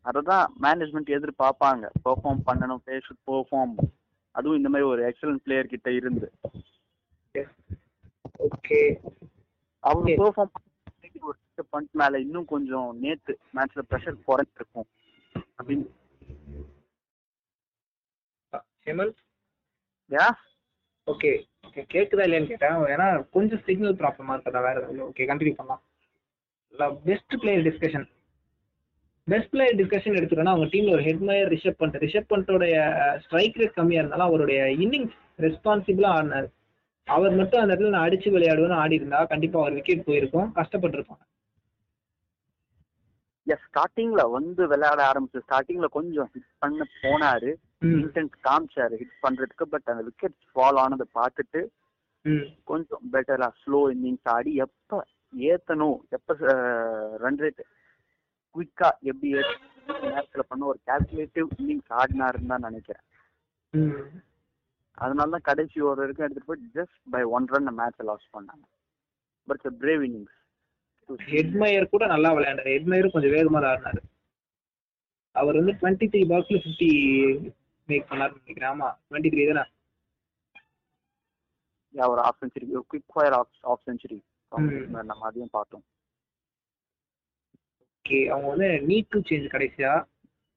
அததான் 0.06 0.46
மேனேஜ்மெண்ட் 0.62 1.12
எதிர்பார்ப்பாங்க. 1.18 1.90
பெர்ஃபார்ம் 2.06 2.44
பண்ணணும். 2.46 2.82
ஷுட் 2.86 3.24
பெர்ஃபார்ம் 3.28 3.76
அதுவும் 4.32 4.58
இந்த 4.58 4.70
மாதிரி 4.70 4.90
ஒரு 4.90 5.02
எக்ஸலன்ட் 5.10 5.44
பிளேயர் 5.44 5.66
கிட்ட 5.66 5.92
இருந்து. 5.92 6.32
ஓகே 8.40 8.80
அவங்க. 9.80 10.10
பெர்ஃபார்ம் 10.12 10.56
ஒரு 11.22 11.38
பண்ட் 11.72 11.92
மேல 11.92 12.20
இன்னும் 12.20 12.46
கொஞ்சம் 12.46 13.00
நேத்து 13.00 13.40
மேட்ச்ல 13.56 13.82
ப்ரெஷர் 13.90 14.18
குறைஞ்சிருக்கும். 14.28 14.88
அப்படின்னு. 15.60 15.88
ஹேமந்த் 18.86 19.20
யா? 20.10 20.28
ஓகே. 21.08 21.32
கேக்குதா 21.76 22.24
இல்லையான்னு 22.28 22.52
கேட்டேன். 22.52 22.78
ஏன்னா 22.94 23.30
கொஞ்சம் 23.30 23.62
சிக்னல் 23.66 23.96
ப்ராப்ளமா 23.96 24.34
இருக்கா 24.34 24.62
வேற 24.62 24.88
எதுவும் 24.90 25.14
ஓகே 25.14 25.20
கண்டினியூ 25.20 25.54
பண்ணலாம். 25.54 25.84
Best 27.04 27.34
player 27.40 27.64
discussion 27.64 28.08
best 29.24 29.50
player 29.50 29.76
discussion 29.76 30.18
எடுத்துட்டோம்னா 30.20 30.54
அவங்க 30.54 30.66
டீம்ல 30.66 30.92
ஒரு 30.92 31.04
ஹெட்மயர் 31.04 31.52
ரிஷப் 31.52 31.80
பண்ட் 31.80 31.98
ரிஷப் 32.04 32.30
பண்டோடைய 32.30 32.76
ஸ்ட்ரைக் 33.20 33.58
ரேட் 33.58 33.74
கம்மியா 33.74 34.00
இருந்தாலும் 34.00 34.28
அவருடைய 34.28 34.64
இன்னிங்ஸ் 34.64 35.16
ரெஸ்பான்சிபிளா 35.38 36.10
ஆடினாரு. 36.20 36.48
அவர் 37.04 37.32
மட்டும் 37.32 37.62
அந்த 37.62 37.76
இடத்துல 37.76 37.90
நான் 37.90 38.10
அடிச்சு 38.10 38.34
விளையாடுவேன்னு 38.36 38.80
ஆடி 38.84 38.96
இருந்தா 38.96 39.26
கண்டிப்பா 39.26 39.60
அவர் 39.60 39.74
விக்கெட் 39.74 40.04
போயிருக்கும். 40.04 40.52
கஷ்டப்பட்டிருப்பாங்க. 40.56 41.24
எஸ் 43.54 43.66
ஸ்டார்டிங்ல 43.68 44.24
வந்து 44.38 44.62
விளையாட 44.72 45.02
ஆரம்பிச்சு 45.12 45.44
ஸ்டார்டிங்ல 45.46 45.88
கொஞ்சம் 45.98 46.30
ஹிட் 46.34 46.52
பண்ண 46.64 46.86
போனாரு. 47.04 47.52
இன்டென்ட் 48.02 48.36
காமிச்சாரு 48.48 48.96
ஹிட் 49.02 49.20
பண்றதுக்கு 49.26 49.66
பட் 49.74 49.90
அந்த 49.94 50.04
விக்கெட் 50.08 50.38
ஃபால் 50.52 50.80
ஆனதை 50.84 51.08
பார்த்துட்டு 51.20 51.62
கொஞ்சம் 52.72 53.04
பெட்டரா 53.14 53.50
ஸ்லோ 53.62 53.82
இன்னிங்ஸ் 53.96 54.30
ஆடி 54.36 54.54
எப்ப 54.66 55.02
ஏத்தணும் 55.50 56.00
எப்ப 56.18 56.36
ரன் 57.24 57.40
ரேட் 57.44 57.62
குயிக்கா 58.56 58.90
எப்படி 59.12 59.30
நேரத்துல 60.14 60.44
பண்ண 60.50 60.66
ஒரு 60.72 60.80
கால்குலேட்டிவ் 60.90 61.48
இன்னிங்ஸ் 61.60 61.94
ஆடினாருன்னு 62.02 62.52
தான் 62.54 62.68
நினைக்கிறேன். 62.68 63.06
அதனால 64.98 65.32
தான் 65.36 65.48
கடைசி 65.50 65.78
ஓவர் 65.86 66.02
வரைக்கும் 66.02 66.26
எடுத்துட்டு 66.26 66.52
போய் 66.52 66.68
just 66.78 67.00
by 67.14 67.22
one 67.38 67.48
run 67.54 67.78
match 67.80 68.04
loss 68.10 68.28
பண்ணாங்க. 68.36 68.66
பட் 69.48 69.66
பிரேவ் 69.84 70.04
இன்னிங்ஸ் 70.08 70.39
ஹெட்மயர் 71.32 71.92
கூட 71.94 72.04
நல்லா 72.14 72.30
விளையாண்டாரு. 72.36 72.74
ஹெட்மயரும் 72.76 73.14
கொஞ்சம் 73.16 73.36
வேகமா 73.36 73.60
ஆடினாரு 73.72 74.02
அவர் 75.36 75.60
வந்து 75.60 75.74
டுவெண்ட்டி 75.80 76.08
த்ரீ 76.14 76.22
பாக்ஸ்ல 76.32 76.60
ஃபிஃப்டி 76.64 76.90
மேக் 77.90 78.10
பண்ணாருன்னு 78.10 78.42
நினைக்கிறேன். 78.42 78.72
ஆமா 78.74 78.90
டுவெண்ட்டி 79.08 79.32
த்ரீ 79.34 79.44
தானே 79.52 79.66
ஒரு 82.14 82.22
half 82.28 82.40
century 82.42 82.66
quick 82.92 83.14
fire 83.14 83.36
half 83.40 83.56
half 83.72 83.86
century. 83.90 84.18
நம்ம 85.10 85.26
அதையும் 85.30 85.56
பார்த்தோம். 85.58 85.84
ஓகே 87.96 88.20
அவங்க 88.34 88.48
வந்து 88.54 88.70
நீட் 88.90 89.12
டு 89.14 89.20
சேஞ்ச் 89.30 89.48
கடைசியா. 89.56 89.92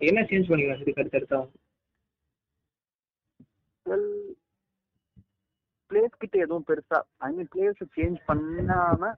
என்ன 0.00 0.20
சேஞ்ச் 0.30 0.48
பண்ணிக்கலாம் 0.50 0.82
இதுக்கு 0.82 1.02
அடுத்தடுத்து 1.02 1.36
அவங்க? 1.38 1.54
வெல் 3.86 4.08
பிளேயர்ஸ் 5.90 6.20
கிட்ட 6.22 6.36
எதுவும் 6.44 6.66
பெருசா 6.70 6.98
ஐ 7.26 7.30
மீன் 7.36 7.50
பிளேயர்ஸ் 7.54 7.82
சேஞ்ச் 7.96 8.18
பண்ணாம 8.30 9.10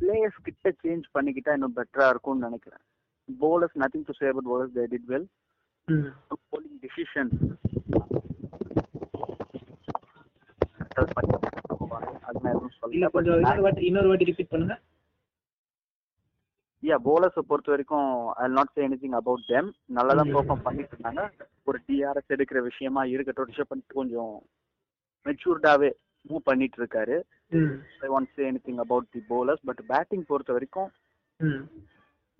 பிளேயர்ஸ் 0.00 0.44
கிட்ட 0.48 0.72
சேஞ்ச் 0.84 1.06
பண்ணிக்கிட்டா 1.16 1.54
இன்னும் 1.58 1.76
பெட்டரா 1.80 2.08
இருக்கும்னு 2.14 2.46
நினைக்கிறேன். 2.48 2.84
Bowlers 3.28 3.74
nothing 3.82 4.04
to 4.06 4.14
say 4.18 4.28
about 4.30 4.44
bowlers 4.50 4.70
they 4.76 4.84
did 4.92 5.02
well. 5.12 5.24
ம். 5.88 6.06
Bowling 6.50 6.76
decisions 6.84 7.32
அது 12.28 12.40
நான் 12.44 12.52
எதுவும் 12.54 12.72
இல்ல 12.94 13.06
சொல்லல 13.06 13.10
கொஞ்சம் 13.16 13.36
இன்னொரு 13.88 14.08
வாட்டி 14.10 14.28
ரிப்பீட் 14.30 14.50
பண்ணுங்க. 14.52 14.74
யா 16.82 16.96
bowlers 17.06 17.36
பொறுத்த 17.50 17.74
வரைக்கும் 17.74 18.10
I 18.42 18.48
not 18.58 18.74
say 18.76 18.82
anything 18.88 19.16
about 19.20 19.48
them 19.52 19.70
நல்லா 19.98 20.14
தான். 20.20 20.32
பெர்ஃபார்ம் 20.36 20.66
பண்ணிட்டு 20.68 20.94
இருந்தாங்க. 20.96 21.22
ஒரு 21.68 21.78
டிஆர்எஸ் 21.88 22.34
எடுக்கிற 22.36 22.60
விஷயமா 22.70 23.04
இருக்கட்டும் 23.14 23.48
ரிஷப் 23.50 23.70
பண்ட் 23.72 23.98
கொஞ்சம் 24.00 24.34
மெச்சூர்டாவே 25.26 25.90
மூவ் 26.28 26.46
பண்ணிட்டு 26.48 26.78
இருக்காரு 26.82 27.16
I 28.04 28.08
want 28.14 28.32
say 28.34 28.50
anything 28.50 28.80
about 28.84 29.10
the 29.10 29.20
bowlers 29.30 29.60
but 29.64 29.82
batting 29.86 30.24
பொறுத்த 30.26 30.52
வரைக்கும் 30.52 30.90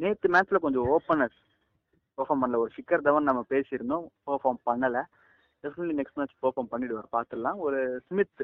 நேத்து 0.00 0.28
மேட்ச்ல 0.34 0.60
கொஞ்சம் 0.64 0.88
ஓப்பனர்ஸ் 0.96 1.38
பெர்ஃபார்ம் 2.16 2.42
பண்ணல. 2.42 2.56
ஒரு 2.62 2.70
ஷிக்கர் 2.76 3.04
தவன் 3.06 3.28
நம்ம 3.28 3.42
பேசியிருந்தோம். 3.50 4.06
பெர்ஃபார்ம் 4.26 4.62
பண்ணல. 4.70 5.02
டெஃபினெட்லி 5.62 5.94
நெக்ஸ்ட் 6.00 6.18
மேட்ச் 6.18 6.36
பெர்ஃபார்ம் 6.44 6.70
பண்ணிடுவார். 6.72 7.08
பார்த்துடலாம். 7.16 7.58
ஒரு 7.66 7.78
ஸ்மித் 8.06 8.42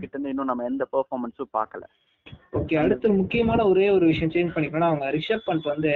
கிட்ட 0.00 0.14
இருந்து 0.16 0.32
இன்னும் 0.32 0.50
நம்ம 0.50 0.64
எந்த 0.64 0.86
பெர்ஃபார்மன்ஸும் 0.92 1.54
பார்க்கல. 1.58 1.84
ஓகே 2.52 2.74
அடுத்து 2.84 3.12
முக்கியமான 3.12 3.60
ஒரே 3.68 3.86
ஒரு 3.90 4.06
விஷயம் 4.06 4.32
சேஞ்ச் 4.34 4.54
பண்ணிக்கணும் 4.54 4.90
அவங்க 4.90 5.06
ரிஷப் 5.10 5.46
பண்ட் 5.46 5.66
வந்து 5.72 5.92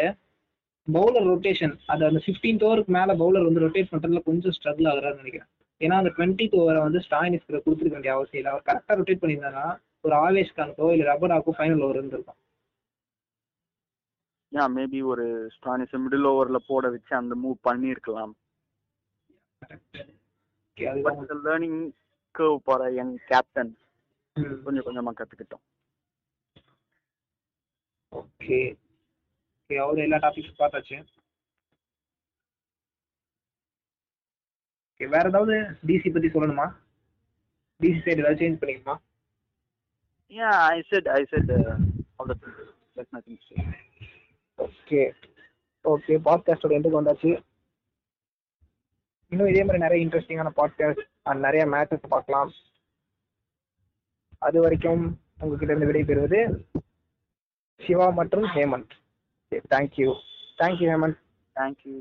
பவுலர் 0.88 1.28
ரொட்டேஷன் 1.30 1.74
அது 1.86 2.02
அந்த 2.08 2.20
ஃபிஃப்டீன்த் 2.24 2.66
ஓவருக்கு 2.68 2.92
மேல 2.96 3.14
பவுலர் 3.22 3.46
வந்து 3.48 3.64
ரொட்டேட் 3.66 3.92
பண்றதுல 3.92 4.22
கொஞ்சம் 4.22 4.56
ஸ்ட்ரகிள் 4.58 4.88
ஆகுறாருன்னு 4.90 5.22
நினைக்கிறேன். 5.22 5.50
ஏன்னா 5.84 5.96
அந்த 6.00 6.10
டுவெண்ட்டி 6.16 6.44
ஓவரை 6.58 6.80
வந்து 6.86 7.00
ஸ்டாயினிஸ்க்கு 7.06 7.62
கொடுத்துருக்க 7.64 7.96
வேண்டிய 7.96 8.14
அவசியம் 8.16 8.40
இல்லை. 8.42 8.52
அவர் 8.52 8.66
கரெக்டாக 8.68 8.98
ரொட்டேட் 8.98 9.22
பண்ணியிருந்தாங்கன்னா 9.22 9.68
ஒரு 10.06 10.14
ஆவேஷ் 10.24 10.56
கானுக்கோ 10.58 10.86
இல்லை 10.94 11.06
ரபடாக்கோ 11.12 11.54
ஃபைனல் 11.58 11.82
ஓவர் 11.86 11.98
இருந்திருக்கும். 12.00 12.38
யா 14.56 14.64
மேபி 14.76 14.98
ஒரு 15.12 15.24
ஸ்டானிஸ் 15.56 15.94
மிடில் 16.02 16.28
ஓவர்ல 16.32 16.58
போட 16.70 16.90
வச்சு 16.94 17.12
அந்த 17.20 17.34
மூவ் 17.42 17.56
பண்ணியிருக்கலாம். 17.68 18.34
லேர்னிங் 21.46 21.80
கர்வ் 22.38 22.64
போற 22.68 22.88
யங் 22.98 23.14
கேப்டன். 23.30 23.72
கொஞ்சம் 24.64 24.86
கொஞ்சமா 24.86 25.12
கத்துக்கிட்டோம். 25.18 25.64
ஓகே 28.12 28.58
ஓகே 29.58 29.76
அவர் 29.84 30.02
எல்லா 30.06 30.18
டாபிக்ஸ் 30.24 30.60
பார்த்தாச்சு. 30.62 30.96
ஓகே 34.96 35.08
வேற 35.08 35.28
ஏதாவது 35.28 35.60
டிசி 35.86 36.12
பத்தி 36.12 36.28
சொல்லணுமா? 36.28 36.74
டிசி 37.80 38.00
சைடு 38.00 38.18
ஏதாவது 38.18 38.46
change 38.46 38.58
பண்ணிக்கணுமா? 38.60 38.94
Yeah 40.28 40.48
I 40.68 40.82
set 40.82 41.08
I 41.08 41.24
set 41.24 41.50
all 42.16 42.26
the 42.26 42.50
things 42.94 43.06
nothing 43.10 43.38
okay 44.58 45.12
okay 45.84 46.16
பாட்காஸ்டோட 46.24 46.76
எண்டுக்கு 46.76 46.98
வந்தாச்சு. 47.00 47.42
இன்னும் 49.28 49.46
இதே 49.46 49.60
மாதிரி 49.60 49.78
நிறைய 49.78 50.06
இன்ட்ரெஸ்டிங்கான 50.06 50.50
பாட்காஸ்ட் 50.56 51.04
அண்ட் 51.22 51.40
நிறைய 51.40 51.66
மேட்சஸ் 51.66 52.08
பார்க்கலாம். 52.08 52.52
அது 54.38 54.60
வரைக்கும் 54.60 55.20
உங்ககிட்ட 55.40 55.74
இருந்து 55.74 55.92
விடைபெறுவது 55.92 56.64
சிவா 57.86 58.10
மற்றும் 58.10 58.42
Hemant. 58.42 58.90
Thank you 59.52 60.20
thank you 60.58 60.88
Hemant 60.92 61.18
thank you 61.54 62.00